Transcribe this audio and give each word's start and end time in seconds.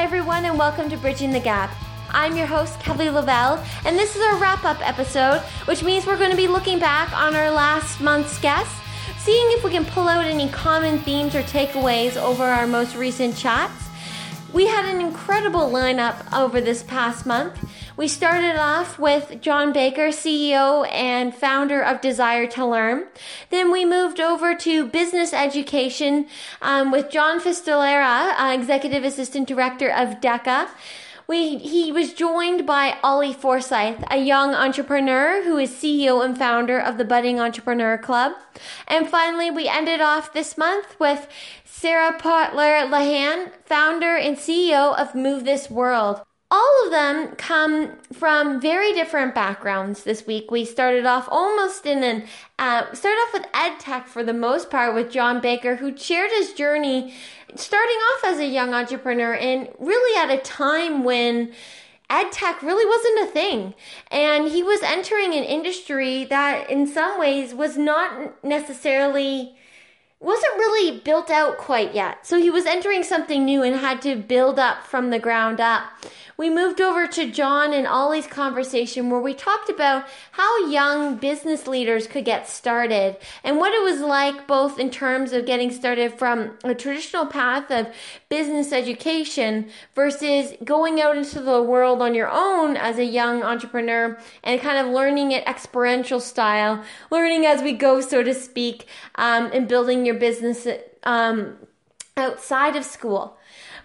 Hi, 0.00 0.04
everyone, 0.04 0.46
and 0.46 0.58
welcome 0.58 0.88
to 0.88 0.96
Bridging 0.96 1.30
the 1.30 1.40
Gap. 1.40 1.70
I'm 2.08 2.34
your 2.34 2.46
host, 2.46 2.80
Kelly 2.80 3.10
Lovell, 3.10 3.62
and 3.84 3.98
this 3.98 4.16
is 4.16 4.22
our 4.22 4.38
wrap 4.38 4.64
up 4.64 4.80
episode, 4.80 5.40
which 5.66 5.84
means 5.84 6.06
we're 6.06 6.16
going 6.16 6.30
to 6.30 6.38
be 6.38 6.48
looking 6.48 6.78
back 6.78 7.12
on 7.12 7.36
our 7.36 7.50
last 7.50 8.00
month's 8.00 8.38
guests, 8.40 8.74
seeing 9.18 9.46
if 9.50 9.62
we 9.62 9.70
can 9.70 9.84
pull 9.84 10.08
out 10.08 10.24
any 10.24 10.48
common 10.48 11.00
themes 11.00 11.34
or 11.34 11.42
takeaways 11.42 12.16
over 12.16 12.44
our 12.44 12.66
most 12.66 12.96
recent 12.96 13.36
chats. 13.36 13.90
We 14.54 14.66
had 14.66 14.86
an 14.86 15.02
incredible 15.02 15.68
lineup 15.68 16.16
over 16.32 16.62
this 16.62 16.82
past 16.82 17.26
month. 17.26 17.62
We 17.96 18.06
started 18.06 18.56
off 18.56 18.98
with 18.98 19.40
John 19.40 19.72
Baker, 19.72 20.08
CEO 20.08 20.88
and 20.92 21.34
founder 21.34 21.82
of 21.82 22.00
Desire 22.00 22.46
to 22.48 22.64
Learn. 22.64 23.06
Then 23.50 23.72
we 23.72 23.84
moved 23.84 24.20
over 24.20 24.54
to 24.54 24.86
business 24.86 25.32
education 25.32 26.26
um, 26.62 26.92
with 26.92 27.10
John 27.10 27.40
Fistolera, 27.40 28.32
uh, 28.38 28.54
Executive 28.54 29.02
Assistant 29.02 29.48
Director 29.48 29.90
of 29.90 30.20
DECA. 30.20 30.68
We, 31.26 31.58
he 31.58 31.92
was 31.92 32.12
joined 32.12 32.66
by 32.66 32.96
Ollie 33.02 33.32
Forsyth, 33.32 34.04
a 34.10 34.18
young 34.18 34.54
entrepreneur 34.54 35.42
who 35.42 35.58
is 35.58 35.70
CEO 35.70 36.24
and 36.24 36.36
founder 36.36 36.78
of 36.78 36.96
the 36.96 37.04
Budding 37.04 37.40
Entrepreneur 37.40 37.98
Club. 37.98 38.32
And 38.88 39.08
finally, 39.08 39.50
we 39.50 39.68
ended 39.68 40.00
off 40.00 40.32
this 40.32 40.56
month 40.56 40.98
with 40.98 41.28
Sarah 41.64 42.16
Potler 42.18 42.88
LaHayne, 42.88 43.52
founder 43.64 44.16
and 44.16 44.36
CEO 44.36 44.96
of 44.96 45.14
Move 45.14 45.44
This 45.44 45.70
World 45.70 46.22
all 46.50 46.84
of 46.84 46.90
them 46.90 47.36
come 47.36 47.92
from 48.12 48.60
very 48.60 48.92
different 48.92 49.34
backgrounds 49.34 50.02
this 50.02 50.26
week. 50.26 50.50
We 50.50 50.64
started 50.64 51.06
off 51.06 51.28
almost 51.30 51.86
in 51.86 52.02
an, 52.02 52.24
uh, 52.58 52.92
started 52.92 53.18
off 53.18 53.32
with 53.34 53.46
ed 53.54 53.78
tech 53.78 54.08
for 54.08 54.24
the 54.24 54.32
most 54.32 54.68
part 54.68 54.94
with 54.94 55.12
John 55.12 55.40
Baker, 55.40 55.76
who 55.76 55.96
shared 55.96 56.30
his 56.32 56.52
journey 56.52 57.14
starting 57.54 57.96
off 57.96 58.24
as 58.24 58.38
a 58.38 58.46
young 58.46 58.74
entrepreneur 58.74 59.34
and 59.34 59.68
really 59.78 60.16
at 60.18 60.36
a 60.36 60.42
time 60.42 61.04
when 61.04 61.52
ed 62.08 62.32
tech 62.32 62.62
really 62.62 62.84
wasn't 62.84 63.28
a 63.28 63.32
thing. 63.32 63.74
And 64.10 64.48
he 64.48 64.62
was 64.62 64.82
entering 64.82 65.34
an 65.34 65.44
industry 65.44 66.24
that 66.24 66.68
in 66.68 66.86
some 66.86 67.18
ways 67.20 67.54
was 67.54 67.78
not 67.78 68.44
necessarily 68.44 69.54
wasn't 70.20 70.54
really 70.56 70.98
built 71.00 71.30
out 71.30 71.56
quite 71.56 71.94
yet. 71.94 72.26
So 72.26 72.38
he 72.38 72.50
was 72.50 72.66
entering 72.66 73.02
something 73.02 73.44
new 73.44 73.62
and 73.62 73.76
had 73.76 74.02
to 74.02 74.16
build 74.16 74.58
up 74.58 74.86
from 74.86 75.10
the 75.10 75.18
ground 75.18 75.60
up 75.60 75.84
we 76.40 76.48
moved 76.48 76.80
over 76.80 77.06
to 77.06 77.30
John 77.30 77.74
and 77.74 77.86
Ollie's 77.86 78.26
conversation 78.26 79.10
where 79.10 79.20
we 79.20 79.34
talked 79.34 79.68
about 79.68 80.06
how 80.30 80.70
young 80.70 81.16
business 81.16 81.66
leaders 81.66 82.06
could 82.06 82.24
get 82.24 82.48
started 82.48 83.18
and 83.44 83.58
what 83.58 83.74
it 83.74 83.82
was 83.82 84.00
like 84.00 84.46
both 84.46 84.78
in 84.78 84.88
terms 84.88 85.34
of 85.34 85.44
getting 85.44 85.70
started 85.70 86.14
from 86.14 86.56
a 86.64 86.74
traditional 86.74 87.26
path 87.26 87.70
of 87.70 87.88
business 88.30 88.72
education 88.72 89.68
versus 89.94 90.54
going 90.64 90.98
out 90.98 91.14
into 91.14 91.40
the 91.40 91.62
world 91.62 92.00
on 92.00 92.14
your 92.14 92.30
own 92.32 92.74
as 92.74 92.96
a 92.96 93.04
young 93.04 93.42
entrepreneur 93.42 94.18
and 94.42 94.62
kind 94.62 94.78
of 94.78 94.90
learning 94.94 95.32
it 95.32 95.46
experiential 95.46 96.20
style, 96.20 96.82
learning 97.10 97.44
as 97.44 97.60
we 97.60 97.74
go, 97.74 98.00
so 98.00 98.22
to 98.22 98.32
speak, 98.32 98.86
um, 99.16 99.50
and 99.52 99.68
building 99.68 100.06
your 100.06 100.09
business 100.14 100.66
um, 101.04 101.56
outside 102.16 102.76
of 102.76 102.84
school. 102.84 103.36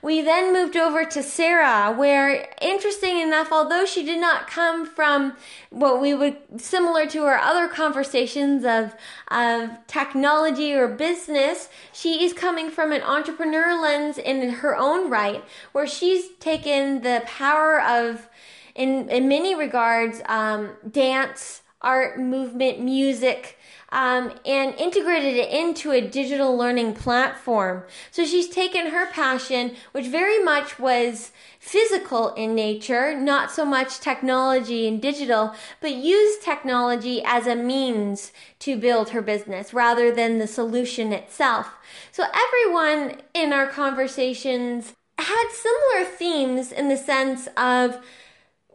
We 0.02 0.22
then 0.22 0.54
moved 0.54 0.78
over 0.78 1.04
to 1.04 1.24
Sarah, 1.24 1.92
where, 1.92 2.54
interesting 2.62 3.20
enough, 3.20 3.52
although 3.52 3.86
she 3.86 4.06
did 4.06 4.22
not 4.22 4.46
come 4.46 4.86
from 4.86 5.36
what 5.72 6.00
we 6.00 6.14
would 6.14 6.38
similar 6.62 7.08
to 7.08 7.24
our 7.24 7.40
other 7.40 7.68
conversations 7.68 8.64
of 8.66 8.94
of 9.32 9.72
technology 9.88 10.76
or 10.76 10.88
business, 10.88 11.70
she 11.92 12.24
is 12.24 12.34
coming 12.34 12.70
from 12.70 12.92
an 12.92 13.02
entrepreneur 13.02 13.82
lens 13.82 14.20
in 14.20 14.50
her 14.50 14.76
own 14.76 15.10
right, 15.10 15.44
where 15.72 15.88
she's 15.88 16.30
taken 16.40 17.02
the 17.02 17.24
power 17.26 17.82
of, 17.82 18.30
in 18.76 19.10
in 19.10 19.28
many 19.28 19.56
regards, 19.56 20.22
um, 20.28 20.76
dance, 20.92 21.62
art, 21.86 22.20
movement, 22.20 22.82
music 22.82 23.58
um, 23.96 24.34
and 24.46 24.76
integrated 24.76 25.36
it 25.36 25.52
into 25.52 25.92
a 25.92 26.02
digital 26.02 26.58
learning 26.58 26.94
platform. 26.94 27.84
So 28.12 28.26
she's 28.26 28.50
taken 28.50 28.88
her 28.88 29.10
passion, 29.12 29.76
which 29.94 30.08
very 30.08 30.44
much 30.44 30.78
was 30.78 31.32
physical 31.60 32.34
in 32.34 32.56
nature, 32.56 33.18
not 33.18 33.52
so 33.52 33.64
much 33.64 34.02
technology 34.02 34.86
and 34.86 35.02
digital, 35.02 35.56
but 35.80 35.94
used 35.94 36.42
technology 36.42 37.24
as 37.24 37.48
a 37.48 37.56
means 37.56 38.34
to 38.60 38.76
build 38.76 39.12
her 39.12 39.22
business 39.22 39.74
rather 39.74 40.12
than 40.12 40.40
the 40.40 40.48
solution 40.48 41.14
itself. 41.14 41.72
So 42.12 42.26
everyone 42.34 43.22
in 43.34 43.54
our 43.54 43.68
conversations 43.68 44.94
had 45.18 45.48
similar 45.52 46.04
themes 46.04 46.74
in 46.74 46.90
the 46.90 46.98
sense 46.98 47.48
of 47.56 48.04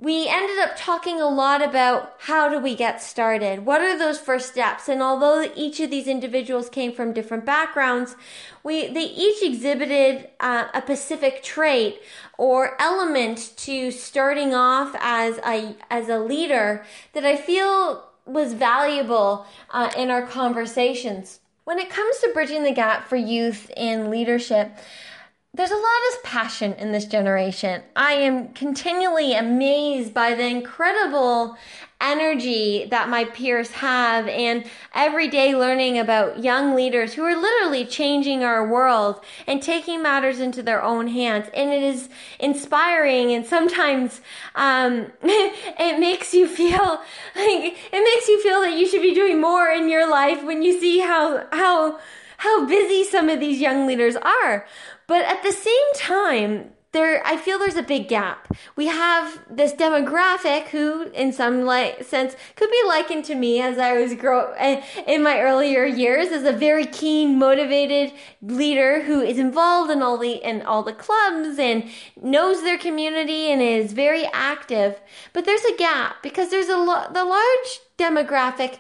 we 0.01 0.27
ended 0.29 0.59
up 0.59 0.77
talking 0.77 1.21
a 1.21 1.29
lot 1.29 1.63
about 1.63 2.15
how 2.21 2.49
do 2.49 2.59
we 2.59 2.75
get 2.75 3.03
started? 3.03 3.67
What 3.67 3.83
are 3.83 3.99
those 3.99 4.19
first 4.19 4.51
steps? 4.51 4.89
And 4.89 5.03
although 5.03 5.51
each 5.55 5.79
of 5.79 5.91
these 5.91 6.07
individuals 6.07 6.71
came 6.71 6.93
from 6.93 7.13
different 7.13 7.45
backgrounds, 7.45 8.17
we 8.63 8.89
they 8.89 9.03
each 9.03 9.43
exhibited 9.43 10.31
uh, 10.41 10.69
a 10.73 10.81
specific 10.81 11.43
trait 11.43 12.01
or 12.39 12.81
element 12.81 13.53
to 13.59 13.91
starting 13.91 14.55
off 14.55 14.97
as 15.01 15.39
a 15.39 15.77
as 15.91 16.09
a 16.09 16.19
leader 16.19 16.85
that 17.13 17.27
I 17.27 17.37
feel 17.37 18.05
was 18.25 18.55
valuable 18.55 19.47
uh, 19.71 19.91
in 19.97 20.11
our 20.11 20.27
conversations. 20.27 21.41
When 21.65 21.79
it 21.79 21.91
comes 21.91 22.19
to 22.21 22.31
bridging 22.33 22.65
the 22.65 22.73
gap 22.73 23.07
for 23.07 23.17
youth 23.17 23.71
in 23.77 24.11
leadership, 24.11 24.73
there's 25.53 25.73
a 25.73 25.75
lot 25.75 25.83
of 26.13 26.23
passion 26.23 26.75
in 26.75 26.93
this 26.93 27.07
generation. 27.07 27.83
I 27.97 28.13
am 28.13 28.53
continually 28.53 29.35
amazed 29.35 30.15
by 30.15 30.35
the 30.35 30.47
incredible 30.47 31.57
energy 32.01 32.87
that 32.87 33.09
my 33.09 33.25
peers 33.25 33.73
have 33.73 34.29
and 34.29 34.65
every 34.95 35.27
day 35.29 35.55
learning 35.55 35.99
about 35.99 36.43
young 36.43 36.75
leaders 36.77 37.15
who 37.15 37.25
are 37.25 37.37
literally 37.37 37.85
changing 37.85 38.45
our 38.45 38.67
world 38.67 39.23
and 39.47 39.61
taking 39.61 40.03
matters 40.03 40.39
into 40.39 40.63
their 40.63 40.83
own 40.83 41.09
hands. 41.09 41.49
And 41.53 41.71
it 41.71 41.83
is 41.83 42.09
inspiring 42.39 43.33
and 43.33 43.45
sometimes 43.45 44.21
um, 44.55 45.09
it 45.23 45.99
makes 45.99 46.33
you 46.33 46.47
feel 46.47 46.79
like 47.35 47.77
it 47.93 48.05
makes 48.05 48.29
you 48.29 48.41
feel 48.41 48.61
that 48.61 48.79
you 48.79 48.87
should 48.87 49.03
be 49.03 49.15
doing 49.15 49.41
more 49.41 49.69
in 49.69 49.89
your 49.89 50.09
life 50.09 50.45
when 50.45 50.63
you 50.63 50.79
see 50.79 51.01
how 51.01 51.45
how 51.51 51.99
how 52.41 52.65
busy 52.67 53.05
some 53.05 53.29
of 53.29 53.39
these 53.39 53.61
young 53.61 53.87
leaders 53.87 54.17
are. 54.17 54.65
But 55.11 55.25
at 55.25 55.43
the 55.43 55.51
same 55.51 55.93
time, 55.97 56.71
there 56.93 57.21
I 57.27 57.37
feel 57.37 57.59
there's 57.59 57.75
a 57.75 57.83
big 57.83 58.07
gap. 58.07 58.47
We 58.77 58.87
have 58.87 59.41
this 59.51 59.73
demographic 59.73 60.69
who 60.69 61.11
in 61.11 61.33
some 61.33 61.69
sense 62.01 62.37
could 62.55 62.71
be 62.71 62.81
likened 62.87 63.25
to 63.25 63.35
me 63.35 63.61
as 63.61 63.77
I 63.77 63.95
was 63.95 64.15
grow 64.15 64.53
eh, 64.57 64.81
in 65.09 65.25
my 65.25 65.41
earlier 65.41 65.85
years 65.85 66.29
as 66.29 66.45
a 66.45 66.53
very 66.53 66.87
keen 66.87 67.41
motivated 67.41 68.13
leader 68.41 69.03
who 69.03 69.21
is 69.21 69.41
involved 69.41 69.91
in 69.91 70.01
all 70.01 70.17
the 70.17 70.35
in 70.49 70.63
all 70.63 70.85
the 70.85 70.93
clubs 70.93 71.59
and 71.59 71.91
knows 72.23 72.63
their 72.63 72.79
community 72.79 73.51
and 73.51 73.61
is 73.61 73.93
very 73.93 74.27
active. 74.27 75.01
But 75.33 75.45
there's 75.45 75.65
a 75.65 75.77
gap 75.77 76.23
because 76.23 76.51
there's 76.51 76.69
a 76.69 76.79
lo- 76.79 77.11
the 77.13 77.25
large 77.25 77.81
demographic 77.99 78.79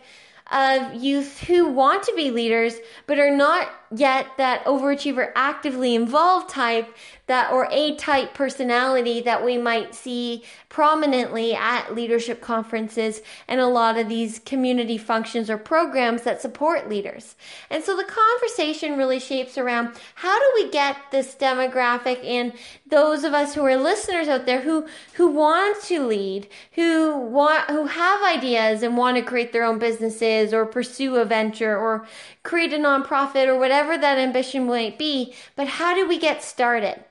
of 0.50 0.94
youth 0.94 1.41
who 1.41 1.69
want 1.69 2.03
to 2.03 2.12
be 2.15 2.31
leaders 2.31 2.77
but 3.06 3.19
are 3.19 3.34
not 3.34 3.69
yet 3.94 4.27
that 4.37 4.65
overachiever 4.65 5.33
actively 5.34 5.94
involved 5.94 6.49
type 6.49 6.97
that 7.27 7.53
or 7.53 7.69
a 7.71 7.94
type 7.97 8.34
personality 8.34 9.21
that 9.21 9.44
we 9.44 9.56
might 9.56 9.94
see 9.94 10.44
prominently 10.69 11.55
at 11.55 11.94
leadership 11.94 12.41
conferences 12.41 13.21
and 13.48 13.60
a 13.60 13.66
lot 13.66 13.97
of 13.97 14.09
these 14.09 14.41
community 14.41 14.98
functions 14.98 15.51
or 15.51 15.57
programs 15.57 16.22
that 16.22 16.41
support 16.41 16.89
leaders. 16.89 17.36
And 17.69 17.83
so 17.83 17.97
the 17.97 18.04
conversation 18.04 18.97
really 18.97 19.21
shapes 19.21 19.59
around 19.59 19.97
how 20.16 20.39
do 20.39 20.51
we 20.54 20.71
get 20.71 20.97
this 21.10 21.34
demographic 21.34 22.25
and 22.25 22.53
those 22.91 23.25
of 23.25 23.33
us 23.33 23.54
who 23.54 23.65
are 23.65 23.77
listeners 23.77 24.28
out 24.28 24.47
there 24.47 24.60
who 24.60 24.87
who 25.15 25.28
want 25.28 25.83
to 25.84 26.07
lead, 26.07 26.48
who 26.72 27.16
want 27.16 27.71
who 27.71 27.87
have 27.87 28.22
ideas 28.22 28.83
and 28.83 28.97
want 28.97 29.16
to 29.16 29.22
create 29.22 29.53
their 29.53 29.65
own 29.65 29.78
businesses 29.78 30.53
or 30.53 30.66
pursue 30.66 31.16
a 31.16 31.25
venture 31.25 31.77
or 31.77 32.07
create 32.42 32.72
a 32.72 32.77
nonprofit 32.77 33.47
or 33.47 33.59
whatever 33.59 33.97
that 33.97 34.19
ambition 34.19 34.66
might 34.66 34.98
be, 34.98 35.34
but 35.57 35.66
how 35.66 35.95
do 35.95 36.07
we 36.07 36.19
get 36.19 36.42
started? 36.42 37.04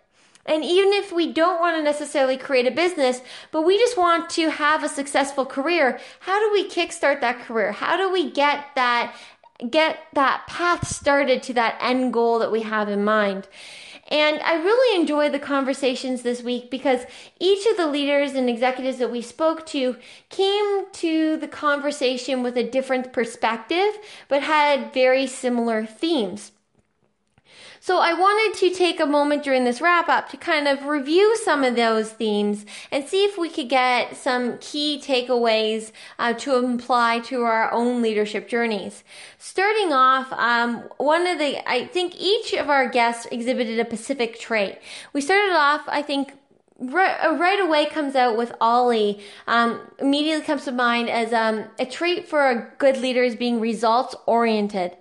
And 0.46 0.64
even 0.66 0.94
if 0.94 1.12
we 1.12 1.32
don't 1.32 1.60
want 1.60 1.78
to 1.78 1.84
necessarily 1.84 2.36
create 2.36 2.66
a 2.66 2.72
business, 2.72 3.22
but 3.52 3.62
we 3.62 3.78
just 3.78 3.98
want 3.98 4.32
to 4.32 4.50
have 4.50 4.84
a 4.84 4.90
successful 4.90 5.46
career, 5.46 6.00
how 6.22 6.40
do 6.40 6.52
we 6.52 6.68
kickstart 6.68 7.22
that 7.22 7.42
career? 7.42 7.72
How 7.72 7.98
do 7.98 8.12
we 8.12 8.32
get 8.32 8.66
that 8.76 9.16
get 9.70 10.00
that 10.14 10.48
path 10.48 10.88
started 10.88 11.44
to 11.44 11.54
that 11.54 11.78
end 11.82 12.14
goal 12.14 12.40
that 12.40 12.52
we 12.52 12.62
have 12.62 12.90
in 12.90 13.04
mind? 13.04 13.48
And 14.10 14.40
I 14.42 14.56
really 14.56 15.00
enjoyed 15.00 15.32
the 15.32 15.40
conversations 15.40 16.24
this 16.24 16.42
week 16.42 16.72
because 16.72 17.02
each 17.40 17.66
of 17.68 17.78
the 17.78 17.88
leaders 17.88 18.34
and 18.34 18.50
executives 18.50 18.98
that 18.98 19.12
we 19.12 19.22
spoke 19.22 19.68
to 19.68 19.98
came 20.30 20.92
to 20.94 21.38
the 21.38 21.48
conversation 21.48 22.42
with 22.42 22.58
a 22.58 22.70
different 22.70 23.14
perspective, 23.14 24.00
but 24.28 24.42
had 24.42 24.94
very 24.94 25.28
similar 25.28 25.86
themes. 25.86 26.52
So 27.82 28.00
I 28.00 28.14
wanted 28.14 28.60
to 28.60 28.76
take 28.76 29.00
a 29.00 29.06
moment 29.06 29.44
during 29.44 29.64
this 29.64 29.80
wrap 29.80 30.10
up 30.10 30.30
to 30.30 30.38
kind 30.38 30.68
of 30.68 30.86
review 30.86 31.38
some 31.38 31.64
of 31.64 31.76
those 31.76 32.12
themes 32.12 32.66
and 32.92 33.08
see 33.08 33.24
if 33.24 33.38
we 33.38 33.50
could 33.50 33.70
get 33.70 34.18
some 34.18 34.58
key 34.60 35.02
takeaways 35.04 35.92
uh, 36.18 36.34
to 36.34 36.56
apply 36.56 37.20
to 37.20 37.44
our 37.44 37.72
own 37.72 38.02
leadership 38.02 38.50
journeys. 38.50 39.04
Starting 39.38 39.94
off, 39.94 40.32
um, 40.34 40.84
one 40.98 41.26
of 41.26 41.40
the, 41.40 41.68
I 41.70 41.86
think 41.86 42.20
each 42.20 42.54
of 42.54 42.70
our 42.70 42.90
guests 42.90 43.28
exhibited 43.32 43.80
a 43.80 43.86
specific 43.86 44.40
trait. 44.40 44.80
We 45.14 45.22
started 45.22 45.56
off, 45.56 45.84
I 45.88 46.02
think, 46.02 46.34
uh, 46.82 46.86
right 47.40 47.60
away 47.62 47.86
comes 47.86 48.16
out 48.16 48.38
with 48.38 48.54
Ollie. 48.62 49.20
Um, 49.48 49.82
immediately 50.00 50.46
comes 50.46 50.66
to 50.66 50.72
mind 50.72 51.10
as 51.10 51.34
um, 51.34 51.66
a 51.78 51.86
trait 51.86 52.28
for 52.28 52.50
a 52.50 52.72
good 52.78 52.98
leader 52.98 53.24
is 53.24 53.36
being 53.36 53.60
results 53.60 54.16
oriented. 54.26 54.96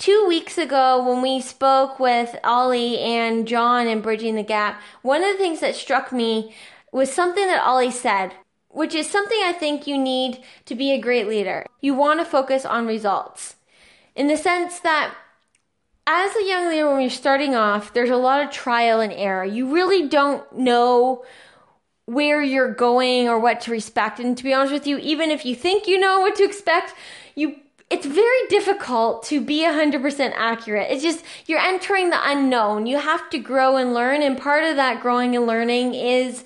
Two 0.00 0.24
weeks 0.26 0.56
ago, 0.56 1.06
when 1.06 1.20
we 1.20 1.42
spoke 1.42 2.00
with 2.00 2.34
Ollie 2.42 2.98
and 3.00 3.46
John 3.46 3.86
in 3.86 4.00
Bridging 4.00 4.34
the 4.34 4.42
Gap, 4.42 4.80
one 5.02 5.22
of 5.22 5.30
the 5.30 5.36
things 5.36 5.60
that 5.60 5.74
struck 5.74 6.10
me 6.10 6.54
was 6.90 7.12
something 7.12 7.46
that 7.46 7.62
Ollie 7.62 7.90
said, 7.90 8.32
which 8.70 8.94
is 8.94 9.10
something 9.10 9.36
I 9.44 9.52
think 9.52 9.86
you 9.86 9.98
need 9.98 10.42
to 10.64 10.74
be 10.74 10.90
a 10.90 10.98
great 10.98 11.28
leader. 11.28 11.66
You 11.82 11.92
want 11.92 12.18
to 12.18 12.24
focus 12.24 12.64
on 12.64 12.86
results. 12.86 13.56
In 14.16 14.28
the 14.28 14.38
sense 14.38 14.80
that 14.80 15.14
as 16.06 16.34
a 16.34 16.48
young 16.48 16.70
leader, 16.70 16.90
when 16.90 17.02
you're 17.02 17.10
starting 17.10 17.54
off, 17.54 17.92
there's 17.92 18.08
a 18.08 18.16
lot 18.16 18.42
of 18.42 18.50
trial 18.50 19.00
and 19.00 19.12
error. 19.12 19.44
You 19.44 19.70
really 19.70 20.08
don't 20.08 20.50
know 20.56 21.26
where 22.06 22.42
you're 22.42 22.72
going 22.72 23.28
or 23.28 23.38
what 23.38 23.60
to 23.60 23.74
expect. 23.74 24.18
And 24.18 24.34
to 24.38 24.44
be 24.44 24.54
honest 24.54 24.72
with 24.72 24.86
you, 24.86 24.96
even 24.96 25.30
if 25.30 25.44
you 25.44 25.54
think 25.54 25.86
you 25.86 26.00
know 26.00 26.20
what 26.20 26.36
to 26.36 26.44
expect, 26.44 26.94
you 27.34 27.56
it's 27.90 28.06
very 28.06 28.46
difficult 28.48 29.24
to 29.24 29.40
be 29.40 29.62
100% 29.62 30.32
accurate. 30.36 30.90
It's 30.90 31.02
just, 31.02 31.24
you're 31.46 31.58
entering 31.58 32.10
the 32.10 32.20
unknown. 32.22 32.86
You 32.86 32.98
have 32.98 33.28
to 33.30 33.38
grow 33.38 33.76
and 33.76 33.92
learn. 33.92 34.22
And 34.22 34.38
part 34.38 34.62
of 34.62 34.76
that 34.76 35.02
growing 35.02 35.34
and 35.34 35.44
learning 35.44 35.94
is 35.94 36.44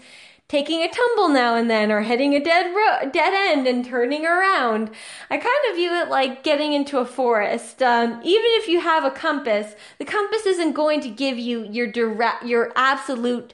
taking 0.48 0.80
a 0.80 0.88
tumble 0.88 1.28
now 1.28 1.54
and 1.54 1.68
then 1.68 1.92
or 1.92 2.00
hitting 2.00 2.34
a 2.34 2.42
dead 2.42 2.74
ro- 2.74 3.10
dead 3.10 3.32
end 3.34 3.66
and 3.66 3.84
turning 3.84 4.24
around. 4.24 4.90
I 5.30 5.36
kind 5.36 5.70
of 5.70 5.76
view 5.76 5.92
it 5.92 6.08
like 6.08 6.42
getting 6.42 6.72
into 6.72 6.98
a 6.98 7.04
forest. 7.04 7.82
Um, 7.82 8.20
even 8.22 8.50
if 8.52 8.68
you 8.68 8.80
have 8.80 9.04
a 9.04 9.10
compass, 9.10 9.74
the 9.98 10.04
compass 10.04 10.46
isn't 10.46 10.72
going 10.72 11.00
to 11.02 11.10
give 11.10 11.38
you 11.38 11.64
your 11.64 11.86
direct, 11.86 12.44
your 12.44 12.72
absolute 12.74 13.52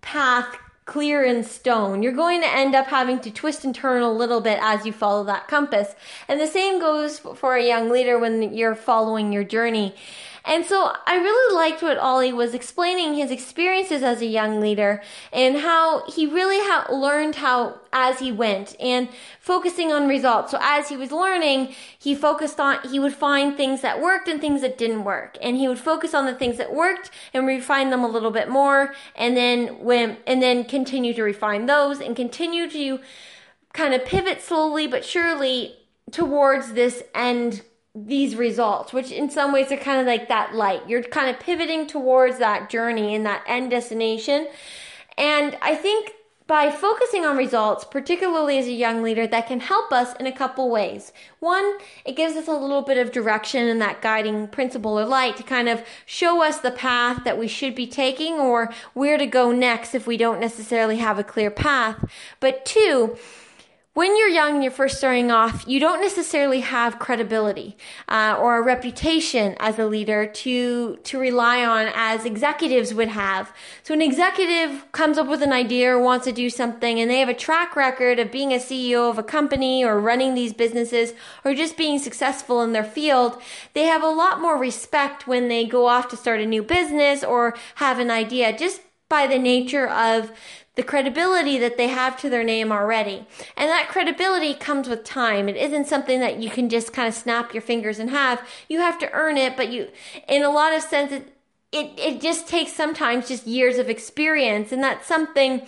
path 0.00 0.56
clear 0.84 1.24
in 1.24 1.42
stone. 1.42 2.02
You're 2.02 2.12
going 2.12 2.42
to 2.42 2.48
end 2.48 2.74
up 2.74 2.86
having 2.86 3.18
to 3.20 3.30
twist 3.30 3.64
and 3.64 3.74
turn 3.74 4.02
a 4.02 4.12
little 4.12 4.40
bit 4.40 4.58
as 4.60 4.84
you 4.84 4.92
follow 4.92 5.24
that 5.24 5.48
compass. 5.48 5.94
And 6.28 6.40
the 6.40 6.46
same 6.46 6.78
goes 6.78 7.18
for 7.18 7.56
a 7.56 7.66
young 7.66 7.88
leader 7.88 8.18
when 8.18 8.54
you're 8.54 8.74
following 8.74 9.32
your 9.32 9.44
journey. 9.44 9.94
And 10.44 10.66
so 10.66 10.92
I 11.06 11.16
really 11.16 11.54
liked 11.54 11.82
what 11.82 11.96
Ollie 11.96 12.32
was 12.32 12.52
explaining 12.52 13.14
his 13.14 13.30
experiences 13.30 14.02
as 14.02 14.20
a 14.20 14.26
young 14.26 14.60
leader 14.60 15.02
and 15.32 15.56
how 15.58 16.04
he 16.06 16.26
really 16.26 16.58
ha- 16.58 16.86
learned 16.92 17.36
how 17.36 17.80
as 17.94 18.18
he 18.18 18.30
went 18.30 18.76
and 18.78 19.08
focusing 19.40 19.90
on 19.90 20.06
results. 20.06 20.50
So 20.50 20.58
as 20.60 20.90
he 20.90 20.98
was 20.98 21.10
learning, 21.10 21.74
he 21.98 22.14
focused 22.14 22.60
on, 22.60 22.78
he 22.86 22.98
would 22.98 23.14
find 23.14 23.56
things 23.56 23.80
that 23.80 24.02
worked 24.02 24.28
and 24.28 24.38
things 24.38 24.60
that 24.60 24.76
didn't 24.76 25.04
work. 25.04 25.38
And 25.40 25.56
he 25.56 25.66
would 25.66 25.78
focus 25.78 26.12
on 26.12 26.26
the 26.26 26.34
things 26.34 26.58
that 26.58 26.74
worked 26.74 27.10
and 27.32 27.46
refine 27.46 27.88
them 27.88 28.04
a 28.04 28.08
little 28.08 28.30
bit 28.30 28.50
more. 28.50 28.94
And 29.16 29.34
then 29.34 29.82
when, 29.82 30.18
and 30.26 30.42
then 30.42 30.64
continue 30.64 31.14
to 31.14 31.22
refine 31.22 31.64
those 31.64 32.00
and 32.00 32.14
continue 32.14 32.68
to 32.70 33.00
kind 33.72 33.94
of 33.94 34.04
pivot 34.04 34.42
slowly 34.42 34.86
but 34.86 35.04
surely 35.04 35.76
towards 36.10 36.74
this 36.74 37.02
end 37.14 37.62
these 37.94 38.34
results, 38.34 38.92
which 38.92 39.12
in 39.12 39.30
some 39.30 39.52
ways 39.52 39.70
are 39.70 39.76
kind 39.76 40.00
of 40.00 40.06
like 40.06 40.28
that 40.28 40.54
light. 40.54 40.88
You're 40.88 41.02
kind 41.02 41.30
of 41.30 41.38
pivoting 41.38 41.86
towards 41.86 42.38
that 42.38 42.68
journey 42.68 43.14
and 43.14 43.24
that 43.24 43.44
end 43.46 43.70
destination. 43.70 44.48
And 45.16 45.56
I 45.62 45.76
think 45.76 46.12
by 46.46 46.70
focusing 46.70 47.24
on 47.24 47.38
results, 47.38 47.84
particularly 47.84 48.58
as 48.58 48.66
a 48.66 48.72
young 48.72 49.02
leader, 49.02 49.26
that 49.26 49.46
can 49.46 49.60
help 49.60 49.92
us 49.92 50.14
in 50.16 50.26
a 50.26 50.32
couple 50.32 50.68
ways. 50.68 51.12
One, 51.40 51.78
it 52.04 52.16
gives 52.16 52.36
us 52.36 52.48
a 52.48 52.52
little 52.52 52.82
bit 52.82 52.98
of 52.98 53.12
direction 53.12 53.66
and 53.66 53.80
that 53.80 54.02
guiding 54.02 54.48
principle 54.48 54.98
or 54.98 55.06
light 55.06 55.38
to 55.38 55.42
kind 55.42 55.70
of 55.70 55.82
show 56.04 56.42
us 56.42 56.58
the 56.58 56.70
path 56.70 57.24
that 57.24 57.38
we 57.38 57.48
should 57.48 57.74
be 57.74 57.86
taking 57.86 58.34
or 58.34 58.74
where 58.92 59.16
to 59.16 59.26
go 59.26 59.52
next 59.52 59.94
if 59.94 60.06
we 60.06 60.18
don't 60.18 60.40
necessarily 60.40 60.96
have 60.96 61.18
a 61.18 61.24
clear 61.24 61.50
path. 61.50 62.04
But 62.40 62.66
two, 62.66 63.16
when 63.94 64.18
you're 64.18 64.28
young 64.28 64.54
and 64.54 64.62
you're 64.62 64.72
first 64.72 64.98
starting 64.98 65.30
off, 65.30 65.64
you 65.68 65.78
don't 65.78 66.00
necessarily 66.00 66.60
have 66.60 66.98
credibility 66.98 67.76
uh, 68.08 68.36
or 68.40 68.58
a 68.58 68.62
reputation 68.62 69.54
as 69.60 69.78
a 69.78 69.86
leader 69.86 70.26
to 70.26 70.96
to 70.96 71.18
rely 71.18 71.64
on 71.64 71.90
as 71.94 72.24
executives 72.24 72.92
would 72.92 73.08
have. 73.08 73.52
So 73.84 73.94
an 73.94 74.02
executive 74.02 74.90
comes 74.90 75.16
up 75.16 75.28
with 75.28 75.42
an 75.42 75.52
idea 75.52 75.94
or 75.94 76.02
wants 76.02 76.24
to 76.24 76.32
do 76.32 76.50
something, 76.50 76.98
and 76.98 77.08
they 77.08 77.20
have 77.20 77.28
a 77.28 77.34
track 77.34 77.76
record 77.76 78.18
of 78.18 78.32
being 78.32 78.52
a 78.52 78.56
CEO 78.56 79.08
of 79.08 79.16
a 79.16 79.22
company 79.22 79.84
or 79.84 80.00
running 80.00 80.34
these 80.34 80.52
businesses 80.52 81.14
or 81.44 81.54
just 81.54 81.76
being 81.76 82.00
successful 82.00 82.62
in 82.62 82.72
their 82.72 82.84
field. 82.84 83.40
They 83.74 83.84
have 83.84 84.02
a 84.02 84.08
lot 84.08 84.40
more 84.40 84.58
respect 84.58 85.28
when 85.28 85.46
they 85.46 85.66
go 85.66 85.86
off 85.86 86.08
to 86.08 86.16
start 86.16 86.40
a 86.40 86.46
new 86.46 86.64
business 86.64 87.22
or 87.22 87.54
have 87.76 88.00
an 88.00 88.10
idea, 88.10 88.58
just 88.58 88.80
by 89.08 89.28
the 89.28 89.38
nature 89.38 89.86
of 89.86 90.32
the 90.76 90.82
credibility 90.82 91.58
that 91.58 91.76
they 91.76 91.88
have 91.88 92.16
to 92.20 92.28
their 92.28 92.42
name 92.42 92.72
already. 92.72 93.26
And 93.56 93.68
that 93.70 93.88
credibility 93.88 94.54
comes 94.54 94.88
with 94.88 95.04
time. 95.04 95.48
It 95.48 95.56
isn't 95.56 95.86
something 95.86 96.20
that 96.20 96.38
you 96.42 96.50
can 96.50 96.68
just 96.68 96.92
kind 96.92 97.06
of 97.06 97.14
snap 97.14 97.54
your 97.54 97.62
fingers 97.62 97.98
and 97.98 98.10
have. 98.10 98.46
You 98.68 98.80
have 98.80 98.98
to 98.98 99.12
earn 99.12 99.36
it, 99.36 99.56
but 99.56 99.68
you, 99.68 99.88
in 100.28 100.42
a 100.42 100.50
lot 100.50 100.74
of 100.74 100.82
sense, 100.82 101.12
it, 101.12 101.32
it, 101.70 101.98
it 101.98 102.20
just 102.20 102.48
takes 102.48 102.72
sometimes 102.72 103.28
just 103.28 103.46
years 103.46 103.78
of 103.78 103.88
experience. 103.88 104.72
And 104.72 104.82
that's 104.82 105.06
something 105.06 105.62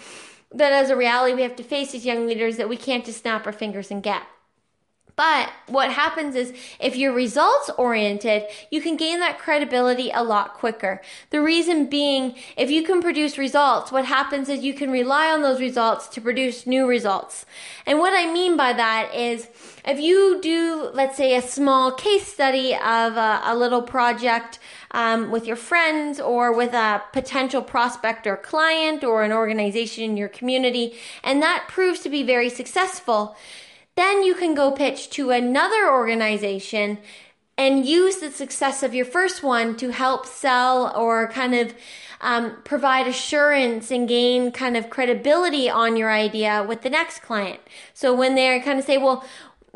that 0.53 0.73
as 0.73 0.91
a 0.91 0.97
reality 0.97 1.35
we 1.35 1.43
have 1.43 1.57
to 1.57 1.63
face 1.63 1.95
as 1.95 2.05
young 2.05 2.27
leaders 2.27 2.57
that 2.57 2.69
we 2.69 2.77
can't 2.77 3.05
just 3.05 3.21
snap 3.21 3.47
our 3.47 3.53
fingers 3.53 3.91
and 3.91 4.03
get. 4.03 4.23
But 5.17 5.51
what 5.67 5.91
happens 5.91 6.35
is 6.35 6.53
if 6.79 6.95
you're 6.95 7.13
results 7.13 7.71
oriented, 7.79 8.45
you 8.71 8.83
can 8.83 8.99
gain 8.99 9.19
that 9.21 9.39
credibility 9.39 10.11
a 10.11 10.23
lot 10.23 10.53
quicker. 10.53 11.01
The 11.31 11.41
reason 11.41 11.87
being, 11.87 12.35
if 12.55 12.71
you 12.71 12.83
can 12.83 13.01
produce 13.01 13.39
results, 13.39 13.91
what 13.91 14.05
happens 14.05 14.51
is 14.51 14.63
you 14.63 14.75
can 14.75 14.91
rely 14.91 15.31
on 15.33 15.41
those 15.41 15.59
results 15.59 16.07
to 16.09 16.21
produce 16.21 16.67
new 16.67 16.87
results. 16.87 17.47
And 17.87 17.99
what 17.99 18.13
I 18.15 18.31
mean 18.31 18.59
by 18.59 18.75
that 18.75 19.15
is 19.15 19.49
if 19.87 19.99
you 19.99 20.39
do, 20.43 20.91
let's 20.93 21.17
say, 21.17 21.35
a 21.35 21.43
small 21.43 21.93
case 21.93 22.27
study 22.27 22.75
of 22.75 23.17
a, 23.17 23.41
a 23.45 23.57
little 23.57 23.83
project, 23.83 24.59
um, 24.91 25.31
with 25.31 25.47
your 25.47 25.57
friends 25.57 26.21
or 26.21 26.53
with 26.53 26.73
a 26.73 27.03
potential 27.13 27.63
prospect 27.63 28.27
or 28.27 28.37
client 28.37 29.05
or 29.05 29.23
an 29.23 29.33
organization 29.33 30.05
in 30.05 30.17
your 30.17 30.29
community, 30.29 30.95
and 31.23 31.43
that 31.43 31.67
proves 31.69 32.01
to 32.01 32.09
be 32.09 32.23
very 32.23 32.49
successful, 32.49 33.37
then 33.97 34.23
you 34.23 34.35
can 34.35 34.55
go 34.55 34.71
pitch 34.71 35.11
to 35.11 35.31
another 35.31 35.91
organization 35.91 36.99
and 37.59 37.87
use 37.87 38.17
the 38.19 38.31
success 38.31 38.83
of 38.83 38.95
your 38.95 39.07
first 39.07 39.43
one 39.43 39.77
to 39.77 39.91
help 39.91 40.27
sell 40.27 40.95
or 40.95 41.29
kind 41.29 41.55
of 41.55 41.75
um, 42.21 42.57
provide 42.65 43.07
assurance 43.07 43.91
and 43.91 44.09
gain 44.09 44.53
kind 44.53 44.77
of 44.77 44.91
credibility 44.91 45.69
on 45.69 45.97
your 45.97 46.11
idea 46.11 46.65
with 46.67 46.83
the 46.83 46.91
next 46.91 47.21
client. 47.21 47.61
So 47.95 48.15
when 48.15 48.35
they 48.35 48.61
kind 48.61 48.79
of 48.79 48.85
say, 48.85 48.99
well, 48.99 49.25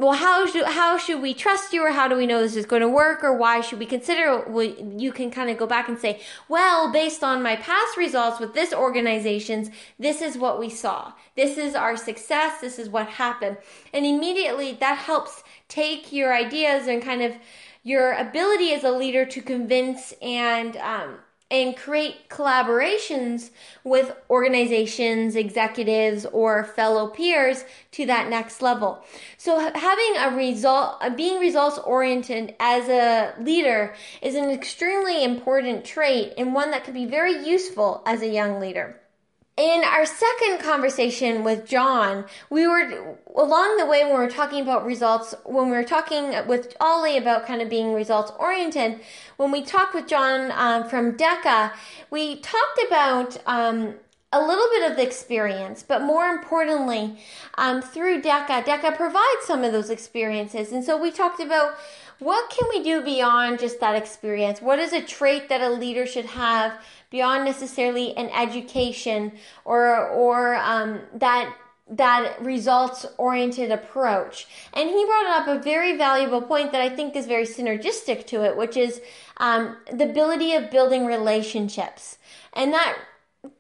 well, 0.00 0.14
how 0.14 0.47
should, 0.47 0.64
how 0.64 0.97
should 0.97 1.21
we 1.21 1.35
trust 1.35 1.75
you 1.75 1.85
or 1.85 1.90
how 1.90 2.09
do 2.09 2.16
we 2.16 2.26
know 2.26 2.40
this 2.40 2.57
is 2.57 2.64
going 2.64 2.80
to 2.80 2.88
work 2.88 3.23
or 3.23 3.37
why 3.37 3.61
should 3.61 3.78
we 3.78 3.85
consider 3.85 4.42
well, 4.49 4.64
you 4.64 5.12
can 5.12 5.30
kind 5.30 5.50
of 5.50 5.59
go 5.59 5.66
back 5.66 5.90
and 5.90 5.99
say, 5.99 6.23
well, 6.49 6.90
based 6.90 7.23
on 7.23 7.42
my 7.42 7.54
past 7.57 7.99
results 7.99 8.40
with 8.40 8.54
this 8.54 8.73
organizations, 8.73 9.69
this 9.99 10.23
is 10.23 10.38
what 10.38 10.59
we 10.59 10.71
saw. 10.71 11.12
This 11.37 11.59
is 11.59 11.75
our 11.75 11.99
success. 11.99 12.62
This 12.62 12.78
is 12.78 12.88
what 12.88 13.09
happened. 13.09 13.59
And 13.92 14.07
immediately 14.07 14.73
that 14.80 14.97
helps 14.97 15.42
take 15.69 16.14
your 16.14 16.35
ideas 16.35 16.87
and 16.87 17.02
kind 17.02 17.21
of 17.21 17.35
your 17.83 18.12
ability 18.12 18.73
as 18.73 18.85
a 18.85 18.92
leader 18.92 19.26
to 19.26 19.42
convince 19.42 20.14
and, 20.23 20.78
um, 20.78 21.19
and 21.50 21.76
create 21.76 22.28
collaborations 22.28 23.50
with 23.83 24.14
organizations, 24.28 25.35
executives, 25.35 26.25
or 26.26 26.64
fellow 26.64 27.09
peers 27.09 27.64
to 27.92 28.07
that 28.07 28.28
next 28.28 28.62
level. 28.62 29.04
So 29.37 29.59
having 29.59 30.16
a 30.19 30.37
result, 30.37 30.99
uh, 31.00 31.11
being 31.11 31.40
results 31.40 31.78
oriented 31.78 32.54
as 32.61 32.88
a 32.88 33.35
leader 33.42 33.95
is 34.23 34.35
an 34.35 34.50
extremely 34.50 35.25
important 35.25 35.85
trait 35.85 36.35
and 36.38 36.54
one 36.54 36.71
that 36.71 36.85
can 36.85 36.95
be 36.95 37.07
very 37.07 37.45
useful 37.45 38.02
as 38.07 38.23
a 38.23 38.28
young 38.28 38.61
leader. 38.61 39.00
In 39.57 39.85
our 39.85 40.07
second 40.07 40.61
conversation 40.61 41.45
with 41.45 41.66
John, 41.66 42.25
we 42.49 42.66
were 42.66 43.19
along 43.37 43.76
the 43.76 43.85
way 43.85 44.04
when 44.04 44.14
we 44.14 44.19
were 44.19 44.30
talking 44.30 44.62
about 44.62 44.87
results, 44.87 45.35
when 45.45 45.66
we 45.66 45.76
were 45.76 45.85
talking 45.85 46.35
with 46.47 46.75
Ollie 46.80 47.19
about 47.19 47.47
kind 47.47 47.61
of 47.61 47.69
being 47.69 47.92
results 47.92 48.33
oriented, 48.38 49.00
when 49.37 49.50
we 49.50 49.62
talked 49.62 49.95
with 49.95 50.07
John 50.07 50.50
um, 50.52 50.88
from 50.88 51.12
DECA, 51.12 51.73
we 52.11 52.37
talked 52.37 52.80
about 52.87 53.37
um, 53.45 53.97
a 54.33 54.40
little 54.40 54.66
bit 54.71 54.90
of 54.90 54.97
the 54.97 55.02
experience, 55.02 55.83
but 55.83 56.02
more 56.02 56.26
importantly, 56.26 57.19
um, 57.59 57.83
through 57.83 58.23
DECA, 58.23 58.64
DECA 58.64 58.97
provides 58.97 59.45
some 59.45 59.64
of 59.64 59.73
those 59.73 59.90
experiences. 59.90 60.71
And 60.71 60.85
so 60.85 60.97
we 60.97 61.11
talked 61.11 61.40
about 61.40 61.75
what 62.20 62.50
can 62.50 62.68
we 62.70 62.84
do 62.84 63.02
beyond 63.02 63.58
just 63.58 63.80
that 63.80 63.96
experience? 63.96 64.62
What 64.62 64.78
is 64.78 64.92
a 64.92 65.02
trait 65.02 65.48
that 65.48 65.60
a 65.60 65.70
leader 65.70 66.06
should 66.06 66.26
have 66.26 66.72
beyond 67.10 67.44
necessarily 67.44 68.16
an 68.16 68.30
education 68.30 69.32
or 69.64 70.08
or 70.08 70.56
um, 70.56 71.00
that 71.14 71.54
that 71.90 72.40
results 72.40 73.04
oriented 73.18 73.72
approach. 73.72 74.46
And 74.72 74.88
he 74.88 75.04
brought 75.04 75.26
up 75.26 75.48
a 75.48 75.60
very 75.60 75.96
valuable 75.96 76.40
point 76.40 76.70
that 76.70 76.80
I 76.80 76.88
think 76.88 77.16
is 77.16 77.26
very 77.26 77.44
synergistic 77.44 78.26
to 78.28 78.44
it, 78.44 78.56
which 78.56 78.76
is 78.76 79.00
um, 79.38 79.76
the 79.92 80.08
ability 80.08 80.54
of 80.54 80.70
building 80.70 81.04
relationships. 81.04 82.18
And 82.52 82.72
that 82.72 82.96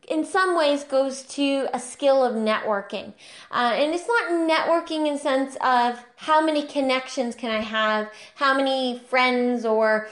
in 0.08 0.24
some 0.24 0.56
ways 0.56 0.84
goes 0.84 1.22
to 1.22 1.68
a 1.72 1.80
skill 1.80 2.24
of 2.24 2.34
networking. 2.34 3.14
Uh, 3.50 3.72
and 3.74 3.94
it's 3.94 4.06
not 4.06 4.30
networking 4.30 5.06
in 5.06 5.18
sense 5.18 5.56
of 5.62 6.04
how 6.16 6.44
many 6.44 6.66
connections 6.66 7.34
can 7.34 7.50
I 7.50 7.60
have, 7.60 8.10
how 8.34 8.54
many 8.54 8.98
friends 8.98 9.64
or 9.64 10.08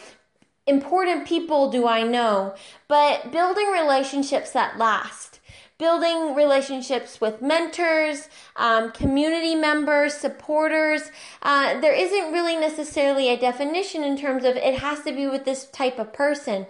important 0.66 1.26
people 1.26 1.70
do 1.70 1.86
I 1.86 2.02
know, 2.02 2.54
but 2.86 3.32
building 3.32 3.70
relationships 3.72 4.52
that 4.52 4.78
last. 4.78 5.40
Building 5.78 6.34
relationships 6.34 7.20
with 7.20 7.40
mentors, 7.40 8.28
um, 8.56 8.90
community 8.90 9.54
members, 9.54 10.14
supporters. 10.14 11.12
Uh, 11.40 11.80
there 11.80 11.92
isn't 11.92 12.32
really 12.32 12.56
necessarily 12.56 13.28
a 13.28 13.36
definition 13.36 14.02
in 14.02 14.16
terms 14.16 14.44
of 14.44 14.56
it 14.56 14.80
has 14.80 15.02
to 15.04 15.12
be 15.12 15.28
with 15.28 15.44
this 15.44 15.66
type 15.66 16.00
of 16.00 16.12
person. 16.12 16.66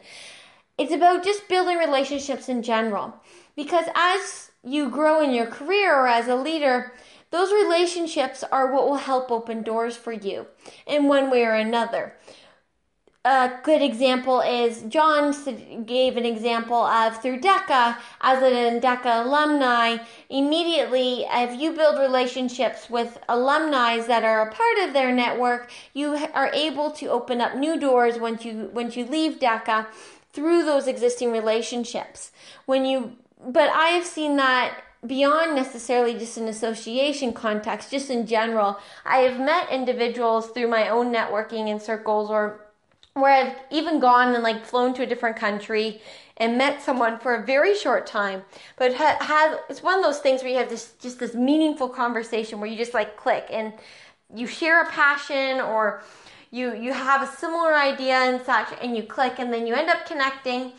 It's 0.79 0.93
about 0.93 1.25
just 1.25 1.49
building 1.49 1.77
relationships 1.77 2.49
in 2.49 2.63
general. 2.63 3.15
Because 3.57 3.87
as 3.97 4.53
you 4.63 4.89
grow 4.89 5.21
in 5.21 5.33
your 5.33 5.47
career 5.47 5.95
or 5.95 6.07
as 6.07 6.29
a 6.29 6.37
leader, 6.37 6.93
those 7.31 7.53
relationships 7.53 8.45
are 8.45 8.73
what 8.73 8.89
will 8.89 8.97
help 8.97 9.31
open 9.31 9.63
doors 9.63 9.97
for 9.97 10.13
you 10.13 10.47
in 10.87 11.09
one 11.09 11.31
way 11.31 11.45
or 11.45 11.55
another. 11.55 12.15
A 13.25 13.51
good 13.63 13.83
example 13.83 14.41
is 14.41 14.83
John 14.83 15.35
gave 15.85 16.17
an 16.17 16.25
example 16.25 16.79
of 16.79 17.21
through 17.21 17.41
DECA 17.41 17.99
as 18.23 18.43
an 18.43 18.81
DECA 18.81 19.27
alumni. 19.27 19.99
Immediately, 20.31 21.27
if 21.29 21.61
you 21.61 21.73
build 21.73 21.99
relationships 21.99 22.89
with 22.89 23.19
alumni 23.29 23.99
that 23.99 24.25
are 24.25 24.49
a 24.49 24.53
part 24.53 24.79
of 24.79 24.95
their 24.95 25.13
network, 25.13 25.71
you 25.93 26.15
are 26.33 26.51
able 26.55 26.91
to 26.93 27.07
open 27.09 27.41
up 27.41 27.57
new 27.57 27.79
doors 27.79 28.19
once 28.19 28.45
you 28.47 28.71
once 28.73 28.97
you 28.97 29.05
leave 29.05 29.41
DECA 29.41 29.89
through 30.39 30.65
those 30.65 30.87
existing 30.87 31.33
relationships. 31.33 32.31
When 32.65 32.85
you, 32.85 33.17
but 33.45 33.71
I 33.71 33.89
have 33.89 34.07
seen 34.07 34.37
that 34.37 34.79
beyond 35.05 35.57
necessarily 35.57 36.17
just 36.17 36.37
an 36.37 36.47
association 36.47 37.33
context, 37.33 37.91
just 37.91 38.09
in 38.09 38.25
general. 38.25 38.79
I 39.05 39.19
have 39.19 39.41
met 39.41 39.69
individuals 39.73 40.51
through 40.51 40.69
my 40.69 40.91
own 40.91 41.13
networking 41.13 41.67
in 41.67 41.81
circles 41.81 42.31
or 42.31 42.67
where 43.15 43.33
I've 43.33 43.57
even 43.73 43.99
gone 43.99 44.33
and 44.33 44.45
like 44.45 44.65
flown 44.65 44.95
to 44.95 45.03
a 45.03 45.07
different 45.07 45.35
country 45.35 46.01
and 46.37 46.57
met 46.57 46.81
someone 46.81 47.19
for 47.19 47.35
a 47.35 47.45
very 47.45 47.75
short 47.75 48.07
time, 48.07 48.43
but 48.77 48.95
ha- 48.95 49.19
have 49.21 49.59
it's 49.69 49.83
one 49.83 49.99
of 49.99 50.05
those 50.05 50.21
things 50.21 50.43
where 50.43 50.53
you 50.53 50.59
have 50.59 50.69
this 50.69 50.93
just 51.03 51.19
this 51.19 51.35
meaningful 51.35 51.89
conversation 51.89 52.61
where 52.61 52.71
you 52.71 52.77
just 52.77 52.95
like 52.95 53.17
click 53.17 53.47
and 53.51 53.73
you 54.33 54.47
share 54.47 54.83
a 54.83 54.87
passion 54.87 55.61
or 55.61 56.05
you 56.51 56.75
you 56.75 56.93
have 56.93 57.23
a 57.23 57.27
similar 57.27 57.75
idea 57.75 58.15
and 58.15 58.45
such 58.45 58.69
and 58.81 58.97
you 58.97 59.03
click 59.03 59.39
and 59.39 59.53
then 59.53 59.67
you 59.67 59.75
end 59.75 59.91
up 59.91 60.07
connecting 60.07 60.73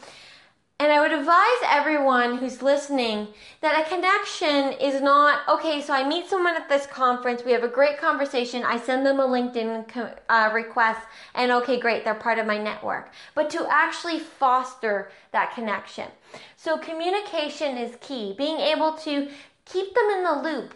and 0.82 0.94
I 0.94 1.02
would 1.02 1.12
advise 1.12 1.62
everyone 1.66 2.38
who's 2.38 2.62
listening 2.62 3.28
that 3.60 3.86
a 3.86 3.90
connection 3.90 4.72
is 4.80 5.02
not, 5.02 5.42
okay, 5.50 5.82
so 5.82 5.92
I 5.92 6.08
meet 6.08 6.30
someone 6.30 6.56
at 6.56 6.70
this 6.70 6.88
conference, 6.88 7.44
we 7.44 7.52
have 7.52 7.66
a 7.66 7.68
great 7.68 7.98
conversation, 7.98 8.64
I 8.64 8.80
send 8.80 9.06
them 9.06 9.20
a 9.20 9.28
LinkedIn 9.28 10.14
uh, 10.30 10.52
request, 10.54 11.02
and 11.36 11.52
okay, 11.52 11.82
great, 11.82 12.06
they're 12.06 12.16
part 12.16 12.40
of 12.40 12.48
my 12.48 12.58
network. 12.58 13.12
But 13.36 13.50
to 13.50 13.68
actually 13.70 14.20
foster 14.20 15.12
that 15.34 15.54
connection. 15.54 16.08
So 16.56 16.78
communication 16.78 17.78
is 17.78 17.98
key. 18.00 18.34
Being 18.38 18.60
able 18.60 18.94
to 19.00 19.28
keep 19.66 19.94
them 19.94 20.10
in 20.12 20.24
the 20.24 20.42
loop, 20.42 20.74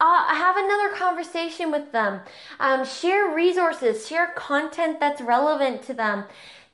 uh, 0.00 0.34
have 0.34 0.56
another 0.56 0.94
conversation 0.94 1.70
with 1.70 1.92
them, 1.92 2.20
um, 2.60 2.84
share 2.84 3.34
resources, 3.34 4.06
share 4.06 4.28
content 4.28 5.00
that's 5.00 5.20
relevant 5.20 5.82
to 5.84 5.94
them. 5.94 6.24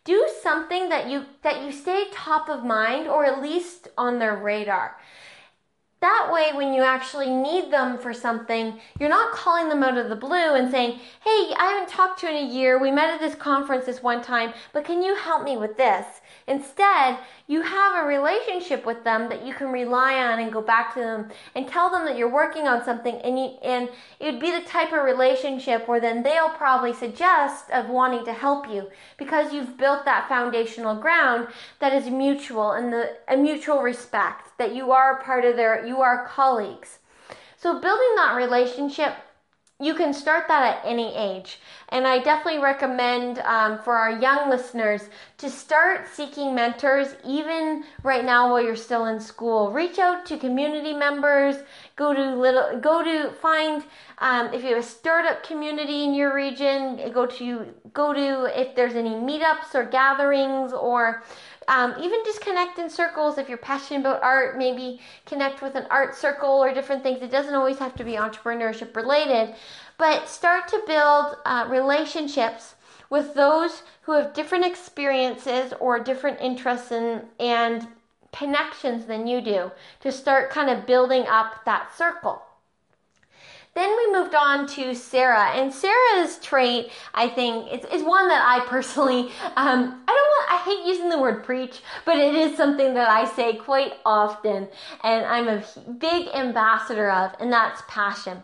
Do 0.05 0.29
something 0.43 0.88
that 0.88 1.09
you 1.09 1.26
that 1.43 1.62
you 1.62 1.71
stay 1.71 2.07
top 2.12 2.49
of 2.49 2.64
mind 2.64 3.07
or 3.07 3.25
at 3.25 3.41
least 3.41 3.88
on 3.97 4.19
their 4.19 4.37
radar. 4.37 4.97
That 6.00 6.31
way, 6.33 6.50
when 6.52 6.75
you 6.75 6.83
actually 6.83 7.31
need 7.31 7.73
them 7.73 7.97
for 7.97 8.12
something, 8.12 8.81
you're 8.99 9.09
not 9.09 9.33
calling 9.33 9.69
them 9.69 9.85
out 9.85 9.97
of 9.97 10.09
the 10.09 10.17
blue 10.17 10.55
and 10.55 10.69
saying, 10.69 10.99
Hey, 11.23 11.55
I 11.57 11.73
haven't 11.73 11.88
talked 11.88 12.19
to 12.21 12.26
you 12.26 12.37
in 12.37 12.45
a 12.45 12.52
year. 12.52 12.81
We 12.81 12.91
met 12.91 13.14
at 13.14 13.21
this 13.21 13.37
conference 13.37 13.87
this 13.87 14.02
one 14.02 14.21
time, 14.21 14.52
but 14.73 14.85
can 14.85 15.00
you 15.00 15.14
help 15.14 15.45
me 15.45 15.57
with 15.57 15.76
this? 15.76 16.21
Instead, 16.46 17.18
you 17.46 17.62
have 17.62 18.04
a 18.04 18.06
relationship 18.06 18.84
with 18.84 19.04
them 19.04 19.28
that 19.28 19.46
you 19.46 19.54
can 19.54 19.68
rely 19.68 20.14
on 20.14 20.40
and 20.40 20.52
go 20.52 20.61
back 20.61 20.92
to 20.94 21.00
them 21.00 21.28
and 21.54 21.68
tell 21.68 21.90
them 21.90 22.04
that 22.04 22.16
you're 22.16 22.32
working 22.32 22.66
on 22.66 22.84
something 22.84 23.14
and 23.16 23.38
you, 23.38 23.46
and 23.62 23.88
it 24.18 24.32
would 24.32 24.40
be 24.40 24.50
the 24.50 24.66
type 24.66 24.92
of 24.92 25.04
relationship 25.04 25.87
where 25.87 26.00
then 26.00 26.22
they'll 26.22 26.50
probably 26.50 26.92
suggest 26.92 27.70
of 27.70 27.88
wanting 27.88 28.25
to 28.25 28.32
help 28.32 28.68
you 28.68 28.88
because 29.18 29.52
you've 29.52 29.76
built 29.76 30.04
that 30.04 30.28
foundational 30.28 30.96
ground 30.96 31.46
that 31.78 31.92
is 31.92 32.11
mutual 32.11 32.72
and 32.72 32.92
the 32.92 33.16
a 33.28 33.37
mutual 33.37 33.80
respect 33.82 34.56
that 34.58 34.75
you 34.75 34.90
are 34.90 35.22
part 35.22 35.44
of 35.44 35.56
their 35.56 35.87
you 35.87 36.00
are 36.00 36.26
colleagues. 36.26 36.99
So 37.56 37.80
building 37.80 38.14
that 38.16 38.34
relationship 38.37 39.14
you 39.82 39.94
can 39.94 40.14
start 40.14 40.46
that 40.46 40.76
at 40.76 40.88
any 40.88 41.14
age. 41.16 41.58
And 41.92 42.06
I 42.06 42.20
definitely 42.20 42.62
recommend 42.62 43.40
um, 43.40 43.78
for 43.78 43.94
our 43.94 44.18
young 44.18 44.49
listeners 44.49 45.11
to 45.37 45.50
start 45.50 46.08
seeking 46.08 46.54
mentors 46.54 47.08
even 47.22 47.84
right 48.02 48.25
now 48.25 48.50
while 48.50 48.62
you're 48.62 48.76
still 48.76 49.06
in 49.06 49.20
school. 49.20 49.70
Reach 49.70 49.99
out 49.99 50.25
to 50.26 50.38
community 50.38 50.94
members. 50.94 51.56
Go 51.96 52.14
to 52.14 52.34
little. 52.34 52.80
Go 52.80 53.04
to 53.04 53.30
find 53.32 53.84
um, 54.18 54.54
if 54.54 54.62
you 54.62 54.70
have 54.70 54.78
a 54.78 54.82
startup 54.82 55.42
community 55.42 56.04
in 56.04 56.14
your 56.14 56.34
region. 56.34 57.12
Go 57.12 57.26
to 57.26 57.66
go 57.92 58.14
to 58.14 58.58
if 58.58 58.75
there's 58.75 58.94
any 58.94 59.11
meetups 59.11 59.75
or 59.75 59.84
gatherings 59.84 60.72
or 60.72 61.22
um, 61.68 61.94
even 62.00 62.20
just 62.25 62.40
connect 62.40 62.78
in 62.78 62.88
circles 62.88 63.38
if 63.38 63.49
you're 63.49 63.58
passionate 63.58 64.00
about 64.00 64.22
art 64.22 64.56
maybe 64.58 65.00
connect 65.26 65.62
with 65.62 65.75
an 65.75 65.87
art 65.90 66.14
circle 66.14 66.50
or 66.50 66.72
different 66.72 67.02
things 67.02 67.22
it 67.22 67.30
doesn't 67.30 67.54
always 67.54 67.78
have 67.78 67.94
to 67.94 68.02
be 68.02 68.12
entrepreneurship 68.12 68.96
related 68.96 69.54
but 69.99 70.28
start 70.28 70.68
to 70.68 70.82
build 70.87 71.37
uh, 71.44 71.66
relationships 71.68 72.75
with 73.11 73.34
those 73.34 73.82
who 74.02 74.12
have 74.12 74.34
different 74.34 74.64
experiences 74.64 75.72
or 75.80 75.99
different 75.99 76.40
interests 76.40 76.92
in, 76.92 77.22
and 77.38 77.87
connections 78.32 79.06
than 79.06 79.26
you 79.26 79.40
do 79.40 79.70
to 80.00 80.11
start 80.11 80.50
kind 80.50 80.70
of 80.70 80.87
building 80.87 81.25
up 81.28 81.64
that 81.64 81.94
circle 81.96 82.42
then 83.75 83.96
we 83.96 84.12
moved 84.12 84.34
on 84.34 84.66
to 84.66 84.94
Sarah, 84.94 85.50
and 85.54 85.72
Sarah's 85.72 86.38
trait, 86.40 86.90
I 87.14 87.26
think, 87.28 87.72
is, 87.72 87.84
is 87.87 88.02
one 88.02 88.28
that 88.28 88.44
I 88.44 88.66
personally, 88.66 89.30
um, 89.56 90.02
I 90.06 90.06
don't 90.06 90.06
want, 90.06 90.50
I 90.50 90.62
hate 90.64 90.87
using 90.87 91.08
the 91.08 91.18
word 91.18 91.42
preach, 91.42 91.80
but 92.04 92.18
it 92.18 92.34
is 92.34 92.54
something 92.56 92.92
that 92.94 93.08
I 93.08 93.25
say 93.25 93.54
quite 93.54 93.94
often, 94.04 94.68
and 95.02 95.25
I'm 95.25 95.49
a 95.49 95.64
big 95.99 96.28
ambassador 96.34 97.11
of, 97.11 97.32
and 97.40 97.50
that's 97.50 97.82
passion. 97.88 98.42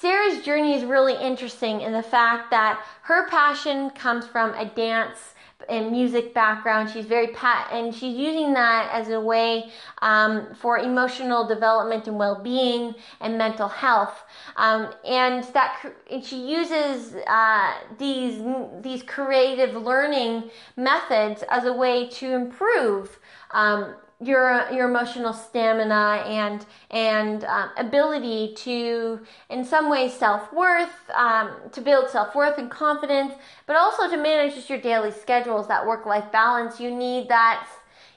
Sarah's 0.00 0.42
journey 0.42 0.74
is 0.74 0.84
really 0.84 1.14
interesting 1.14 1.80
in 1.80 1.92
the 1.92 2.02
fact 2.02 2.50
that 2.50 2.84
her 3.02 3.28
passion 3.28 3.88
comes 3.90 4.26
from 4.26 4.52
a 4.54 4.66
dance 4.66 5.34
and 5.70 5.90
music 5.90 6.34
background. 6.34 6.90
She's 6.90 7.06
very 7.06 7.28
pat, 7.28 7.68
and 7.72 7.94
she's 7.94 8.14
using 8.14 8.52
that 8.52 8.90
as 8.92 9.08
a 9.08 9.18
way 9.18 9.70
um, 10.02 10.54
for 10.54 10.78
emotional 10.78 11.46
development 11.46 12.08
and 12.08 12.18
well-being 12.18 12.94
and 13.22 13.38
mental 13.38 13.68
health. 13.68 14.24
Um, 14.56 14.92
and 15.06 15.44
that 15.54 15.82
and 16.10 16.22
she 16.22 16.46
uses 16.46 17.14
uh, 17.26 17.72
these 17.98 18.42
these 18.82 19.02
creative 19.02 19.74
learning 19.82 20.50
methods 20.76 21.42
as 21.48 21.64
a 21.64 21.72
way 21.72 22.06
to 22.08 22.34
improve. 22.34 23.18
Um, 23.52 23.94
your 24.20 24.66
your 24.72 24.88
emotional 24.88 25.32
stamina 25.32 26.24
and 26.26 26.64
and 26.90 27.44
um, 27.44 27.70
ability 27.76 28.54
to 28.56 29.20
in 29.50 29.62
some 29.62 29.90
ways 29.90 30.14
self-worth 30.14 31.10
um, 31.14 31.50
to 31.70 31.82
build 31.82 32.08
self-worth 32.08 32.56
and 32.56 32.70
confidence 32.70 33.34
but 33.66 33.76
also 33.76 34.08
to 34.08 34.16
manage 34.16 34.54
just 34.54 34.70
your 34.70 34.80
daily 34.80 35.10
schedules 35.10 35.68
that 35.68 35.86
work-life 35.86 36.32
balance. 36.32 36.80
You 36.80 36.90
need 36.90 37.28
that 37.28 37.66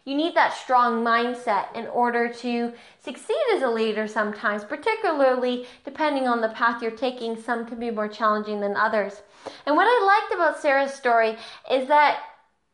you 0.06 0.16
need 0.16 0.36
that 0.36 0.54
strong 0.54 1.04
mindset 1.04 1.76
in 1.76 1.86
order 1.88 2.32
to 2.34 2.72
succeed 3.04 3.44
as 3.54 3.62
a 3.62 3.70
leader 3.70 4.08
sometimes 4.08 4.64
particularly 4.64 5.68
depending 5.84 6.30
on 6.30 6.40
the 6.40 6.50
path 6.50 6.82
you're 6.82 6.92
taking. 6.92 7.36
Some 7.36 7.66
can 7.66 7.78
be 7.78 7.92
more 7.92 8.08
challenging 8.08 8.62
than 8.62 8.78
others. 8.78 9.22
And 9.66 9.76
what 9.76 9.86
i 9.86 10.06
liked 10.06 10.34
about 10.34 10.62
sarah's 10.62 10.94
story 10.94 11.36
is 11.70 11.90
that 11.90 12.22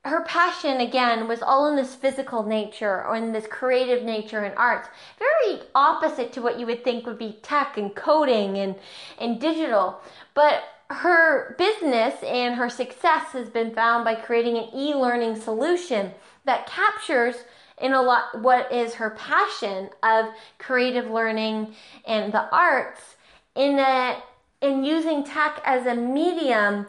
her 0.06 0.22
passion 0.22 0.82
again 0.82 1.28
was 1.28 1.42
all 1.42 1.68
in 1.68 1.76
this 1.76 1.96
physical 1.96 2.44
nature 2.44 3.04
or 3.06 3.16
in 3.16 3.32
this 3.32 3.48
creative 3.48 4.04
nature 4.04 4.42
and 4.42 4.56
arts. 4.56 4.88
Very 5.18 5.62
opposite 5.74 6.32
to 6.34 6.44
what 6.44 6.60
you 6.60 6.68
would 6.68 6.84
think 6.84 7.08
would 7.08 7.18
be 7.18 7.40
tech 7.42 7.78
and 7.78 7.94
coding 7.96 8.58
and, 8.58 8.76
and 9.20 9.42
digital. 9.42 10.00
But 10.36 10.62
her 10.92 11.56
business 11.58 12.14
and 12.24 12.54
her 12.54 12.70
success 12.70 13.32
has 13.32 13.50
been 13.50 13.74
found 13.74 14.06
by 14.06 14.14
creating 14.14 14.58
an 14.58 14.70
e-learning 14.76 15.42
solution 15.42 16.12
that 16.46 16.68
captures 16.68 17.38
in 17.82 17.94
a 17.94 18.02
lot 18.02 18.40
what 18.42 18.72
is 18.72 18.94
her 18.94 19.10
passion 19.10 19.90
of 20.04 20.28
creative 20.60 21.10
learning 21.10 21.74
and 22.06 22.32
the 22.32 22.48
arts 22.56 23.16
in 23.56 23.80
a 23.80 24.22
in 24.62 24.86
using 24.86 25.24
tech 25.24 25.60
as 25.66 25.86
a 25.88 25.96
medium 25.96 26.86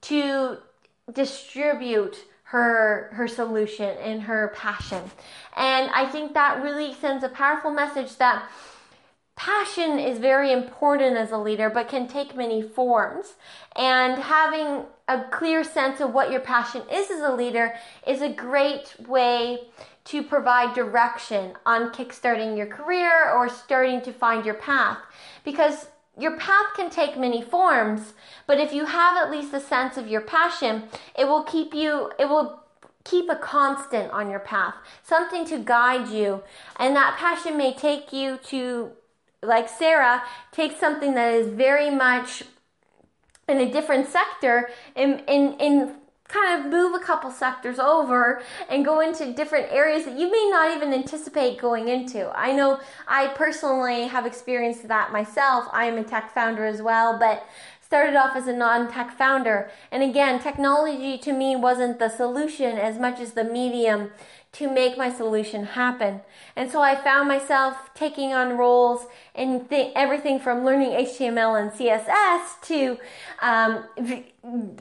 to 0.00 0.56
distribute 1.12 2.24
her 2.50 3.10
her 3.12 3.28
solution 3.28 3.96
and 3.98 4.22
her 4.22 4.52
passion. 4.56 5.02
And 5.56 5.88
I 5.90 6.06
think 6.06 6.34
that 6.34 6.60
really 6.60 6.92
sends 6.94 7.22
a 7.22 7.28
powerful 7.28 7.70
message 7.70 8.16
that 8.16 8.50
passion 9.36 10.00
is 10.00 10.18
very 10.18 10.52
important 10.52 11.16
as 11.16 11.30
a 11.30 11.38
leader 11.38 11.70
but 11.70 11.88
can 11.88 12.08
take 12.08 12.34
many 12.34 12.60
forms. 12.60 13.34
And 13.76 14.20
having 14.20 14.84
a 15.06 15.22
clear 15.30 15.62
sense 15.62 16.00
of 16.00 16.12
what 16.12 16.32
your 16.32 16.40
passion 16.40 16.82
is 16.92 17.08
as 17.08 17.20
a 17.20 17.32
leader 17.32 17.72
is 18.04 18.20
a 18.20 18.28
great 18.28 18.96
way 19.06 19.60
to 20.06 20.22
provide 20.24 20.74
direction 20.74 21.52
on 21.64 21.92
kickstarting 21.92 22.56
your 22.56 22.66
career 22.66 23.30
or 23.30 23.48
starting 23.48 24.02
to 24.02 24.12
find 24.12 24.44
your 24.44 24.56
path 24.56 24.98
because 25.44 25.86
your 26.20 26.36
path 26.36 26.66
can 26.76 26.90
take 26.90 27.18
many 27.18 27.42
forms, 27.42 28.12
but 28.46 28.58
if 28.58 28.72
you 28.72 28.86
have 28.86 29.16
at 29.16 29.30
least 29.30 29.54
a 29.54 29.60
sense 29.60 29.96
of 29.96 30.08
your 30.08 30.20
passion, 30.20 30.84
it 31.18 31.26
will 31.26 31.44
keep 31.44 31.74
you, 31.74 32.10
it 32.18 32.28
will 32.28 32.62
keep 33.04 33.30
a 33.30 33.36
constant 33.36 34.12
on 34.12 34.30
your 34.30 34.40
path, 34.40 34.74
something 35.02 35.44
to 35.46 35.58
guide 35.58 36.08
you. 36.08 36.42
And 36.76 36.94
that 36.96 37.16
passion 37.18 37.56
may 37.56 37.72
take 37.74 38.12
you 38.12 38.38
to, 38.44 38.90
like 39.42 39.68
Sarah, 39.68 40.22
take 40.52 40.78
something 40.78 41.14
that 41.14 41.32
is 41.32 41.48
very 41.48 41.90
much 41.90 42.42
in 43.48 43.58
a 43.58 43.70
different 43.70 44.08
sector 44.08 44.70
and, 44.94 45.22
in 45.26 45.54
in 45.54 45.96
kind 46.30 46.60
of 46.60 46.70
move 46.70 46.94
a 46.94 47.04
couple 47.04 47.30
sectors 47.30 47.78
over 47.78 48.42
and 48.68 48.84
go 48.84 49.00
into 49.00 49.32
different 49.32 49.70
areas 49.70 50.04
that 50.04 50.18
you 50.18 50.30
may 50.30 50.48
not 50.50 50.76
even 50.76 50.92
anticipate 50.94 51.58
going 51.58 51.88
into. 51.88 52.30
I 52.38 52.52
know 52.52 52.80
I 53.08 53.28
personally 53.28 54.06
have 54.06 54.26
experienced 54.26 54.88
that 54.88 55.12
myself. 55.12 55.66
I 55.72 55.86
am 55.86 55.98
a 55.98 56.04
tech 56.04 56.32
founder 56.32 56.64
as 56.64 56.80
well, 56.80 57.18
but 57.18 57.46
started 57.90 58.14
off 58.14 58.36
as 58.36 58.46
a 58.46 58.52
non-tech 58.52 59.10
founder. 59.18 59.68
And 59.90 60.04
again, 60.04 60.40
technology 60.40 61.18
to 61.18 61.32
me 61.32 61.56
wasn't 61.56 61.98
the 61.98 62.08
solution 62.08 62.78
as 62.78 63.00
much 63.00 63.18
as 63.18 63.32
the 63.32 63.42
medium 63.42 64.12
to 64.52 64.72
make 64.72 64.98
my 64.98 65.12
solution 65.12 65.64
happen. 65.64 66.20
And 66.56 66.70
so 66.70 66.82
I 66.82 66.96
found 66.96 67.28
myself 67.28 67.76
taking 67.94 68.32
on 68.32 68.56
roles 68.58 69.06
in 69.34 69.66
th- 69.66 69.92
everything 69.94 70.40
from 70.40 70.64
learning 70.64 70.90
HTML 70.90 71.60
and 71.60 71.70
CSS 71.70 72.60
to 72.62 72.98
um, 73.40 73.84
v- 73.98 74.26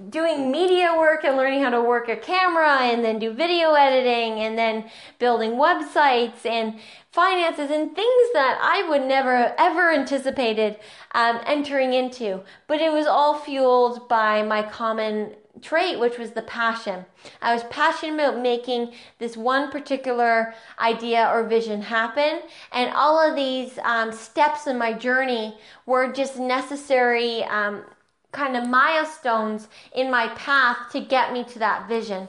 doing 0.09 0.51
media 0.51 0.95
work 0.97 1.23
and 1.23 1.37
learning 1.37 1.61
how 1.61 1.69
to 1.69 1.81
work 1.81 2.09
a 2.09 2.15
camera 2.15 2.79
and 2.79 3.03
then 3.03 3.19
do 3.19 3.31
video 3.31 3.73
editing 3.73 4.39
and 4.39 4.57
then 4.57 4.89
building 5.19 5.51
websites 5.51 6.45
and 6.45 6.79
finances 7.11 7.69
and 7.69 7.95
things 7.95 8.27
that 8.33 8.57
I 8.61 8.89
would 8.89 9.03
never 9.03 9.53
ever 9.59 9.93
anticipated 9.93 10.77
um, 11.11 11.39
entering 11.45 11.93
into. 11.93 12.41
But 12.67 12.81
it 12.81 12.91
was 12.91 13.05
all 13.05 13.37
fueled 13.37 14.09
by 14.09 14.41
my 14.41 14.63
common 14.63 15.35
trait, 15.61 15.99
which 15.99 16.17
was 16.17 16.31
the 16.31 16.41
passion. 16.41 17.05
I 17.41 17.53
was 17.53 17.63
passionate 17.65 18.15
about 18.15 18.41
making 18.41 18.93
this 19.17 19.37
one 19.37 19.71
particular 19.71 20.53
idea 20.79 21.29
or 21.33 21.43
vision 21.43 21.81
happen, 21.81 22.41
and 22.71 22.93
all 22.93 23.19
of 23.19 23.35
these 23.35 23.77
um, 23.83 24.11
steps 24.11 24.67
in 24.67 24.77
my 24.77 24.93
journey 24.93 25.57
were 25.85 26.11
just 26.11 26.37
necessary 26.37 27.43
um, 27.45 27.83
kind 28.31 28.55
of 28.55 28.67
milestones 28.67 29.67
in 29.93 30.11
my 30.11 30.27
path 30.29 30.91
to 30.91 30.99
get 30.99 31.33
me 31.33 31.43
to 31.43 31.59
that 31.59 31.87
vision. 31.87 32.27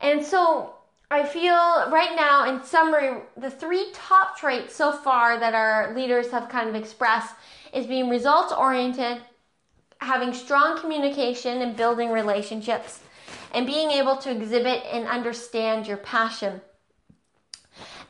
And 0.00 0.24
so 0.24 0.74
I 1.10 1.24
feel 1.24 1.90
right 1.90 2.14
now, 2.16 2.48
in 2.48 2.64
summary, 2.64 3.20
the 3.36 3.50
three 3.50 3.88
top 3.92 4.38
traits 4.38 4.74
so 4.74 4.92
far 4.92 5.38
that 5.38 5.54
our 5.54 5.94
leaders 5.94 6.30
have 6.30 6.48
kind 6.48 6.68
of 6.68 6.74
expressed 6.74 7.34
is 7.72 7.86
being 7.86 8.08
results 8.08 8.52
oriented, 8.52 9.20
having 10.02 10.34
strong 10.34 10.78
communication 10.78 11.62
and 11.62 11.76
building 11.76 12.10
relationships, 12.10 13.00
and 13.52 13.66
being 13.66 13.90
able 13.90 14.16
to 14.16 14.30
exhibit 14.30 14.82
and 14.90 15.06
understand 15.06 15.86
your 15.86 15.98
passion. 15.98 16.60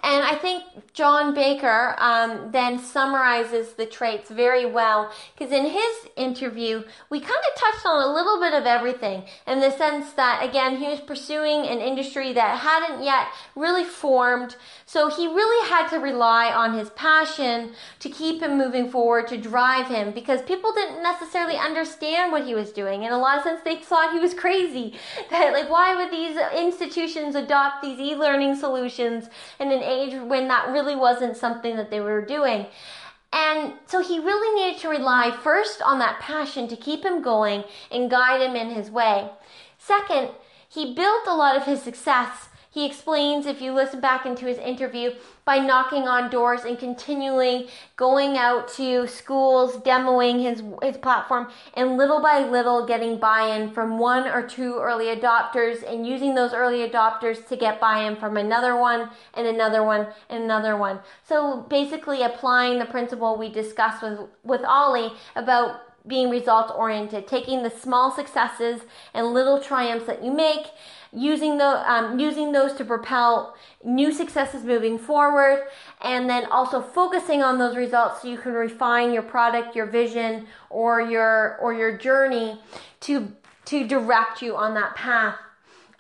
And 0.04 0.24
I 0.24 0.34
think 0.34 0.64
John 0.94 1.32
Baker 1.32 1.94
um, 1.98 2.50
then 2.50 2.80
summarizes 2.80 3.74
the 3.74 3.86
traits 3.86 4.30
very 4.30 4.66
well 4.66 5.12
because 5.38 5.52
in 5.52 5.66
his 5.66 6.08
interview, 6.16 6.82
we 7.08 7.20
kind 7.20 7.32
of 7.32 7.60
touched 7.60 7.86
on 7.86 8.02
a 8.02 8.12
little 8.12 8.40
bit 8.40 8.52
of 8.52 8.66
everything 8.66 9.22
in 9.46 9.60
the 9.60 9.70
sense 9.70 10.12
that, 10.14 10.44
again, 10.44 10.76
he 10.76 10.88
was 10.88 10.98
pursuing 11.00 11.66
an 11.66 11.78
industry 11.78 12.32
that 12.32 12.58
hadn't 12.58 13.04
yet 13.04 13.28
really 13.54 13.84
formed. 13.84 14.56
So 14.86 15.08
he 15.08 15.28
really 15.28 15.68
had 15.68 15.88
to 15.90 15.98
rely 15.98 16.52
on 16.52 16.76
his 16.76 16.90
passion 16.90 17.72
to 18.00 18.08
keep 18.08 18.42
him 18.42 18.58
moving 18.58 18.90
forward, 18.90 19.28
to 19.28 19.36
drive 19.36 19.86
him 19.86 20.10
because 20.10 20.42
people 20.42 20.72
didn't 20.72 21.02
necessarily 21.02 21.56
understand 21.56 22.32
what 22.32 22.44
he 22.44 22.54
was 22.54 22.72
doing. 22.72 23.04
In 23.04 23.12
a 23.12 23.18
lot 23.18 23.38
of 23.38 23.44
sense, 23.44 23.60
they 23.64 23.76
thought 23.76 24.12
he 24.12 24.18
was 24.18 24.34
crazy. 24.34 24.94
That, 25.30 25.52
like, 25.52 25.70
why 25.70 25.94
would 25.94 26.10
these 26.10 26.36
institutions 26.54 27.34
adopt 27.34 27.82
these 27.82 27.98
e 27.98 28.14
learning 28.14 28.56
solutions 28.56 29.30
in 29.58 29.72
an 29.72 29.80
age 29.92 30.14
when 30.14 30.48
that 30.48 30.72
really 30.72 30.96
wasn't 30.96 31.36
something 31.36 31.76
that 31.76 31.90
they 31.90 32.00
were 32.00 32.24
doing. 32.24 32.66
And 33.32 33.74
so 33.86 34.02
he 34.02 34.18
really 34.18 34.60
needed 34.60 34.80
to 34.82 34.88
rely 34.88 35.30
first 35.42 35.80
on 35.82 35.98
that 36.00 36.20
passion 36.20 36.68
to 36.68 36.76
keep 36.76 37.04
him 37.04 37.22
going 37.22 37.64
and 37.90 38.10
guide 38.10 38.42
him 38.42 38.56
in 38.56 38.70
his 38.70 38.90
way. 38.90 39.30
Second, 39.78 40.30
he 40.68 40.94
built 40.94 41.26
a 41.26 41.34
lot 41.34 41.56
of 41.56 41.64
his 41.64 41.82
success 41.82 42.48
he 42.72 42.86
explains, 42.86 43.44
if 43.44 43.60
you 43.60 43.74
listen 43.74 44.00
back 44.00 44.24
into 44.24 44.46
his 44.46 44.56
interview, 44.56 45.10
by 45.44 45.58
knocking 45.58 46.08
on 46.08 46.30
doors 46.30 46.64
and 46.64 46.78
continually 46.78 47.68
going 47.96 48.38
out 48.38 48.66
to 48.76 49.06
schools, 49.06 49.76
demoing 49.76 50.40
his, 50.40 50.62
his 50.82 50.96
platform, 50.96 51.50
and 51.74 51.98
little 51.98 52.22
by 52.22 52.38
little 52.38 52.86
getting 52.86 53.18
buy 53.18 53.54
in 53.54 53.70
from 53.72 53.98
one 53.98 54.26
or 54.26 54.46
two 54.46 54.78
early 54.78 55.14
adopters 55.14 55.86
and 55.86 56.06
using 56.06 56.34
those 56.34 56.54
early 56.54 56.88
adopters 56.88 57.46
to 57.46 57.56
get 57.56 57.78
buy 57.78 58.04
in 58.04 58.16
from 58.16 58.38
another 58.38 58.74
one 58.74 59.10
and 59.34 59.46
another 59.46 59.84
one 59.84 60.06
and 60.30 60.44
another 60.44 60.74
one. 60.74 60.98
So 61.28 61.66
basically, 61.68 62.22
applying 62.22 62.78
the 62.78 62.86
principle 62.86 63.36
we 63.36 63.50
discussed 63.50 64.02
with, 64.02 64.18
with 64.44 64.62
Ollie 64.64 65.12
about 65.36 65.82
being 66.06 66.30
result 66.30 66.72
oriented, 66.74 67.28
taking 67.28 67.62
the 67.62 67.70
small 67.70 68.10
successes 68.10 68.80
and 69.14 69.26
little 69.28 69.60
triumphs 69.60 70.06
that 70.06 70.24
you 70.24 70.32
make 70.32 70.66
using 71.12 71.58
the 71.58 71.92
um, 71.92 72.18
using 72.18 72.52
those 72.52 72.72
to 72.74 72.84
propel 72.84 73.54
new 73.84 74.10
successes 74.10 74.64
moving 74.64 74.98
forward 74.98 75.66
and 76.00 76.28
then 76.28 76.46
also 76.46 76.80
focusing 76.80 77.42
on 77.42 77.58
those 77.58 77.76
results 77.76 78.22
so 78.22 78.28
you 78.28 78.38
can 78.38 78.52
refine 78.52 79.12
your 79.12 79.22
product 79.22 79.76
your 79.76 79.86
vision 79.86 80.46
or 80.70 81.02
your 81.02 81.58
or 81.58 81.74
your 81.74 81.96
journey 81.96 82.58
to 83.00 83.30
to 83.66 83.86
direct 83.86 84.40
you 84.40 84.56
on 84.56 84.72
that 84.74 84.94
path 84.96 85.36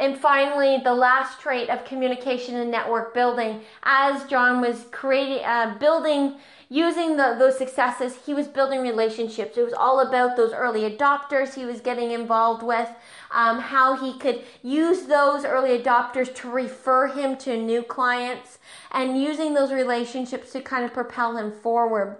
and 0.02 0.18
finally, 0.18 0.78
the 0.82 0.92
last 0.92 1.40
trait 1.40 1.70
of 1.70 1.84
communication 1.84 2.56
and 2.56 2.72
network 2.72 3.14
building. 3.14 3.60
As 3.84 4.24
John 4.24 4.60
was 4.60 4.86
creating, 4.90 5.44
uh, 5.44 5.76
building 5.78 6.34
using 6.68 7.16
the, 7.16 7.36
those 7.38 7.56
successes, 7.56 8.16
he 8.26 8.34
was 8.34 8.48
building 8.48 8.80
relationships. 8.80 9.56
It 9.56 9.62
was 9.62 9.72
all 9.72 10.00
about 10.00 10.36
those 10.36 10.52
early 10.52 10.90
adopters 10.90 11.54
he 11.54 11.64
was 11.64 11.80
getting 11.80 12.10
involved 12.10 12.64
with, 12.64 12.88
um, 13.30 13.60
how 13.60 13.94
he 13.94 14.18
could 14.18 14.42
use 14.64 15.02
those 15.02 15.44
early 15.44 15.78
adopters 15.78 16.34
to 16.34 16.50
refer 16.50 17.06
him 17.06 17.36
to 17.36 17.56
new 17.56 17.84
clients, 17.84 18.58
and 18.90 19.22
using 19.22 19.54
those 19.54 19.70
relationships 19.72 20.50
to 20.50 20.60
kind 20.60 20.84
of 20.84 20.92
propel 20.92 21.36
him 21.36 21.52
forward 21.52 22.16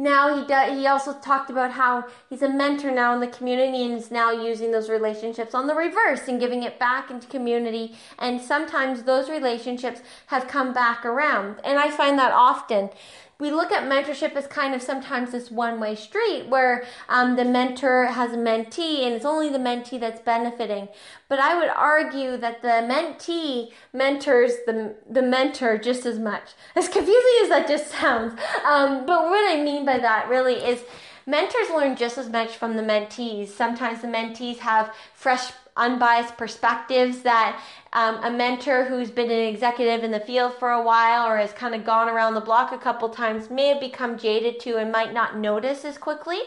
now 0.00 0.38
he 0.38 0.46
does, 0.46 0.78
he 0.78 0.86
also 0.86 1.12
talked 1.12 1.50
about 1.50 1.72
how 1.72 2.06
he's 2.30 2.42
a 2.42 2.48
mentor 2.48 2.92
now 2.92 3.12
in 3.14 3.20
the 3.20 3.26
community 3.26 3.84
and 3.84 3.94
is 3.94 4.12
now 4.12 4.30
using 4.30 4.70
those 4.70 4.88
relationships 4.88 5.56
on 5.56 5.66
the 5.66 5.74
reverse 5.74 6.28
and 6.28 6.38
giving 6.38 6.62
it 6.62 6.78
back 6.78 7.10
into 7.10 7.26
community. 7.26 7.96
And 8.16 8.40
sometimes 8.40 9.02
those 9.02 9.28
relationships 9.28 10.00
have 10.26 10.46
come 10.46 10.72
back 10.72 11.04
around. 11.04 11.56
And 11.64 11.78
i 11.80 11.90
find 11.90 12.16
that 12.16 12.30
often 12.32 12.90
we 13.40 13.52
look 13.52 13.70
at 13.70 13.88
mentorship 13.88 14.34
as 14.34 14.48
kind 14.48 14.74
of 14.74 14.82
sometimes 14.82 15.30
this 15.30 15.48
one 15.48 15.78
way 15.78 15.94
street 15.94 16.48
where 16.48 16.84
um, 17.08 17.36
the 17.36 17.44
mentor 17.44 18.06
has 18.06 18.32
a 18.32 18.36
mentee 18.36 19.06
and 19.06 19.14
it's 19.14 19.24
only 19.24 19.48
the 19.48 19.58
mentee 19.58 20.00
that's 20.00 20.20
benefiting. 20.20 20.88
But 21.28 21.38
I 21.38 21.56
would 21.56 21.68
argue 21.68 22.36
that 22.36 22.62
the 22.62 22.68
mentee 22.68 23.70
mentors 23.92 24.54
the, 24.66 24.96
the 25.08 25.22
mentor 25.22 25.78
just 25.78 26.04
as 26.04 26.18
much. 26.18 26.50
As 26.74 26.88
confusing 26.88 27.38
as 27.42 27.48
that 27.50 27.68
just 27.68 27.88
sounds. 27.92 28.32
Um, 28.66 29.06
but 29.06 29.24
what 29.24 29.48
I 29.48 29.62
mean 29.62 29.84
by 29.86 29.98
that 29.98 30.28
really 30.28 30.54
is 30.54 30.82
mentors 31.28 31.68
learn 31.70 31.94
just 31.94 32.18
as 32.18 32.28
much 32.28 32.56
from 32.56 32.74
the 32.74 32.82
mentees. 32.82 33.48
Sometimes 33.48 34.00
the 34.00 34.08
mentees 34.08 34.58
have 34.58 34.94
fresh 35.14 35.52
unbiased 35.76 36.36
perspectives 36.36 37.20
that 37.20 37.62
um, 37.92 38.16
a 38.24 38.30
mentor 38.30 38.84
who's 38.84 39.10
been 39.12 39.30
an 39.30 39.46
executive 39.46 40.02
in 40.02 40.10
the 40.10 40.18
field 40.18 40.52
for 40.54 40.70
a 40.70 40.82
while 40.82 41.24
or 41.24 41.36
has 41.36 41.52
kind 41.52 41.74
of 41.74 41.84
gone 41.84 42.08
around 42.08 42.34
the 42.34 42.40
block 42.40 42.72
a 42.72 42.78
couple 42.78 43.08
times 43.10 43.48
may 43.48 43.68
have 43.68 43.78
become 43.78 44.18
jaded 44.18 44.58
to 44.58 44.76
and 44.76 44.90
might 44.90 45.12
not 45.12 45.38
notice 45.38 45.84
as 45.84 45.96
quickly 45.96 46.40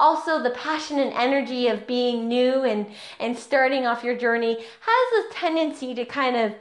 also 0.00 0.42
the 0.42 0.50
passion 0.50 0.98
and 0.98 1.12
energy 1.12 1.68
of 1.68 1.86
being 1.86 2.26
new 2.26 2.64
and 2.64 2.86
and 3.20 3.38
starting 3.38 3.86
off 3.86 4.02
your 4.02 4.16
journey 4.16 4.54
has 4.80 5.24
a 5.24 5.32
tendency 5.32 5.94
to 5.94 6.04
kind 6.04 6.36
of 6.36 6.54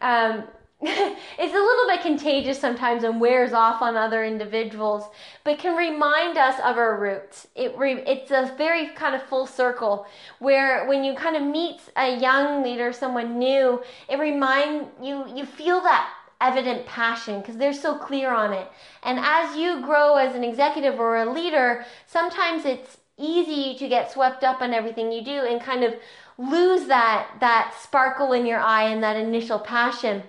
um, 0.00 0.42
it's 0.82 1.54
a 1.54 1.58
little 1.58 1.86
bit 1.88 2.00
contagious 2.00 2.58
sometimes 2.58 3.04
and 3.04 3.20
wears 3.20 3.52
off 3.52 3.82
on 3.82 3.96
other 3.96 4.24
individuals, 4.24 5.04
but 5.44 5.58
can 5.58 5.76
remind 5.76 6.38
us 6.38 6.58
of 6.60 6.78
our 6.78 6.98
roots. 6.98 7.46
It 7.54 7.76
re- 7.76 8.02
it's 8.06 8.30
a 8.30 8.54
very 8.56 8.88
kind 8.88 9.14
of 9.14 9.22
full 9.24 9.46
circle 9.46 10.06
where 10.38 10.88
when 10.88 11.04
you 11.04 11.14
kind 11.14 11.36
of 11.36 11.42
meet 11.42 11.82
a 11.96 12.18
young 12.18 12.62
leader, 12.62 12.94
someone 12.94 13.38
new, 13.38 13.82
it 14.08 14.18
remind 14.18 14.86
you 15.02 15.26
you 15.36 15.44
feel 15.44 15.82
that 15.82 16.08
evident 16.40 16.86
passion 16.86 17.40
because 17.40 17.58
they're 17.58 17.74
so 17.74 17.98
clear 17.98 18.32
on 18.32 18.54
it. 18.54 18.66
And 19.02 19.18
as 19.20 19.56
you 19.56 19.82
grow 19.82 20.16
as 20.16 20.34
an 20.34 20.42
executive 20.42 20.98
or 20.98 21.18
a 21.18 21.30
leader, 21.30 21.84
sometimes 22.06 22.64
it's 22.64 22.96
easy 23.18 23.76
to 23.76 23.86
get 23.86 24.10
swept 24.10 24.42
up 24.44 24.62
in 24.62 24.72
everything 24.72 25.12
you 25.12 25.22
do 25.22 25.44
and 25.44 25.60
kind 25.60 25.84
of 25.84 25.94
lose 26.40 26.86
that 26.86 27.28
that 27.40 27.74
sparkle 27.80 28.32
in 28.32 28.46
your 28.46 28.60
eye 28.60 28.84
and 28.84 29.02
that 29.02 29.16
initial 29.16 29.58
passion. 29.58 30.22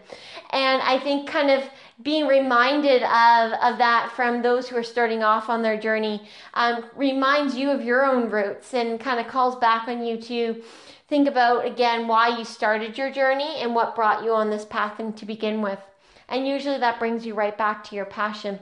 And 0.49 0.81
I 0.81 0.99
think 0.99 1.29
kind 1.29 1.49
of 1.49 1.63
being 2.03 2.27
reminded 2.27 3.03
of, 3.03 3.53
of 3.53 3.77
that 3.77 4.11
from 4.15 4.41
those 4.41 4.67
who 4.67 4.75
are 4.75 4.83
starting 4.83 5.23
off 5.23 5.49
on 5.49 5.61
their 5.61 5.79
journey 5.79 6.27
um, 6.55 6.83
reminds 6.95 7.55
you 7.55 7.69
of 7.69 7.83
your 7.83 8.05
own 8.05 8.29
roots 8.29 8.73
and 8.73 8.99
kind 8.99 9.19
of 9.19 9.27
calls 9.27 9.55
back 9.57 9.87
on 9.87 10.03
you 10.03 10.17
to 10.17 10.61
think 11.07 11.27
about 11.27 11.65
again 11.65 12.07
why 12.07 12.37
you 12.37 12.43
started 12.43 12.97
your 12.97 13.11
journey 13.11 13.57
and 13.61 13.73
what 13.73 13.95
brought 13.95 14.23
you 14.23 14.33
on 14.33 14.49
this 14.49 14.65
path 14.65 14.99
and 14.99 15.15
to 15.17 15.25
begin 15.25 15.61
with. 15.61 15.79
And 16.27 16.47
usually 16.47 16.77
that 16.79 16.99
brings 16.99 17.25
you 17.25 17.35
right 17.35 17.57
back 17.57 17.83
to 17.85 17.95
your 17.95 18.05
passion. 18.05 18.59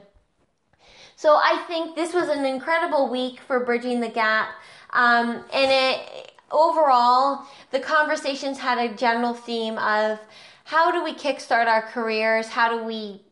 So 1.16 1.34
I 1.34 1.64
think 1.66 1.96
this 1.96 2.14
was 2.14 2.28
an 2.28 2.44
incredible 2.44 3.10
week 3.10 3.40
for 3.40 3.64
bridging 3.64 4.00
the 4.00 4.08
gap. 4.08 4.48
Um, 4.92 5.44
and 5.52 5.70
it 5.70 6.29
overall, 6.50 7.46
the 7.70 7.80
conversations 7.80 8.58
had 8.58 8.78
a 8.78 8.94
general 8.94 9.34
theme 9.34 9.78
of 9.78 10.18
how 10.64 10.90
do 10.90 11.02
we 11.02 11.14
kickstart 11.14 11.66
our 11.66 11.82
careers? 11.82 12.48
How 12.48 12.78
do 12.78 12.84
we 12.84 13.22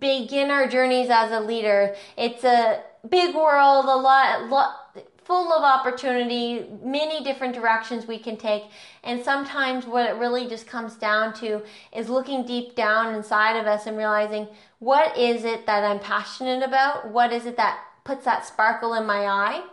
begin 0.00 0.50
our 0.50 0.66
journeys 0.66 1.10
as 1.10 1.30
a 1.30 1.40
leader? 1.40 1.94
It's 2.16 2.44
a 2.44 2.82
big 3.08 3.34
world, 3.34 3.84
a 3.84 3.96
lot, 3.96 4.48
lot 4.48 4.86
full 5.26 5.52
of 5.52 5.64
opportunity, 5.64 6.66
many 6.84 7.22
different 7.24 7.52
directions 7.52 8.06
we 8.06 8.18
can 8.18 8.36
take. 8.36 8.62
And 9.02 9.22
sometimes 9.22 9.84
what 9.84 10.08
it 10.08 10.14
really 10.14 10.48
just 10.48 10.68
comes 10.68 10.94
down 10.94 11.34
to 11.34 11.62
is 11.92 12.08
looking 12.08 12.46
deep 12.46 12.76
down 12.76 13.12
inside 13.14 13.58
of 13.58 13.66
us 13.66 13.86
and 13.86 13.98
realizing 13.98 14.46
what 14.78 15.18
is 15.18 15.44
it 15.44 15.66
that 15.66 15.82
I'm 15.82 15.98
passionate 15.98 16.62
about? 16.62 17.10
What 17.10 17.32
is 17.32 17.44
it 17.44 17.56
that 17.56 17.80
puts 18.04 18.24
that 18.24 18.46
sparkle 18.46 18.94
in 18.94 19.04
my 19.04 19.26
eye? 19.26 19.64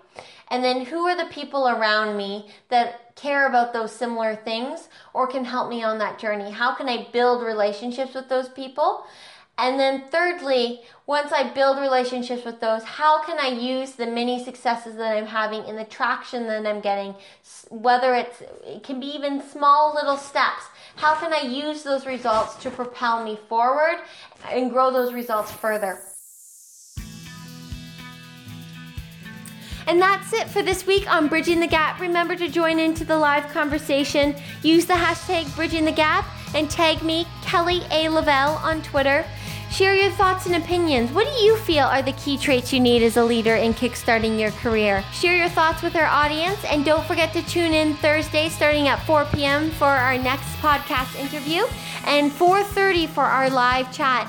And 0.50 0.64
then 0.64 0.86
who 0.86 1.08
are 1.08 1.18
the 1.18 1.32
people 1.32 1.68
around 1.68 2.18
me 2.18 2.50
that 2.70 3.16
care 3.16 3.48
about 3.48 3.74
those 3.74 3.92
similar 3.92 4.36
things 4.36 4.88
or 5.14 5.28
can 5.28 5.46
help 5.46 5.70
me 5.70 5.84
on 5.84 5.98
that 6.00 6.20
journey? 6.20 6.52
How 6.52 6.76
can 6.76 6.88
I 6.90 7.08
build 7.12 7.44
relationships 7.44 8.14
with 8.14 8.30
those 8.30 8.50
people? 8.50 9.06
And 9.58 9.80
then 9.80 10.06
thirdly, 10.10 10.82
once 11.06 11.32
I 11.32 11.54
build 11.54 11.80
relationships 11.80 12.44
with 12.44 12.60
those, 12.60 12.84
how 12.84 13.24
can 13.24 13.38
I 13.38 13.50
use 13.50 13.92
the 13.92 14.08
many 14.08 14.44
successes 14.44 14.96
that 14.96 15.16
I'm 15.16 15.28
having 15.28 15.62
and 15.66 15.78
the 15.78 15.86
traction 15.86 16.48
that 16.48 16.66
I'm 16.66 16.82
getting, 16.82 17.14
whether 17.70 18.16
it's, 18.16 18.42
it 18.66 18.84
can 18.84 19.00
be 19.00 19.08
even 19.08 19.42
small 19.42 19.94
little 19.94 20.18
steps. 20.18 20.64
How 20.96 21.14
can 21.16 21.34
I 21.34 21.42
use 21.42 21.84
those 21.84 22.08
results 22.08 22.56
to 22.64 22.72
propel 22.72 23.24
me 23.24 23.38
forward 23.48 24.00
and 24.50 24.72
grow 24.72 24.92
those 24.92 25.14
results 25.14 25.52
further? 25.52 26.00
And 29.88 30.02
that's 30.02 30.34
it 30.34 30.50
for 30.50 30.62
this 30.62 30.86
week 30.86 31.12
on 31.12 31.28
Bridging 31.28 31.60
the 31.60 31.68
Gap. 31.68 32.00
Remember 32.00 32.36
to 32.36 32.48
join 32.50 32.80
into 32.80 33.04
the 33.04 33.18
live 33.18 33.48
conversation. 33.52 34.36
Use 34.62 34.86
the 34.86 34.94
hashtag 34.94 35.54
Bridging 35.56 35.86
the 35.86 35.92
Gap 35.92 36.26
and 36.56 36.70
tag 36.70 37.02
me, 37.02 37.26
Kelly 37.42 37.82
A. 37.92 38.08
Lovell, 38.10 38.60
on 38.64 38.82
Twitter. 38.82 39.26
Share 39.74 39.96
your 39.96 40.12
thoughts 40.12 40.46
and 40.46 40.56
opinions. 40.56 41.12
What 41.12 41.26
do 41.26 41.44
you 41.44 41.58
feel 41.58 41.86
are 41.86 42.04
the 42.04 42.12
key 42.12 42.38
traits 42.38 42.72
you 42.72 42.80
need 42.80 43.02
as 43.02 43.18
a 43.18 43.24
leader 43.24 43.56
in 43.56 43.74
kickstarting 43.74 44.40
your 44.40 44.52
career? 44.52 45.04
Share 45.12 45.36
your 45.36 45.50
thoughts 45.50 45.82
with 45.82 45.96
our 45.96 46.06
audience 46.06 46.64
and 46.66 46.86
don't 46.86 47.04
forget 47.06 47.34
to 47.34 47.42
tune 47.48 47.74
in 47.74 47.96
Thursday 47.96 48.50
starting 48.50 48.88
at 48.88 49.04
4 49.08 49.26
p.m. 49.34 49.72
for 49.72 49.88
our 49.88 50.16
next 50.16 50.46
podcast 50.58 51.20
interview 51.20 51.64
and 52.06 52.32
4:30 52.32 53.10
for 53.10 53.24
our 53.24 53.50
live 53.50 53.92
chat. 53.92 54.28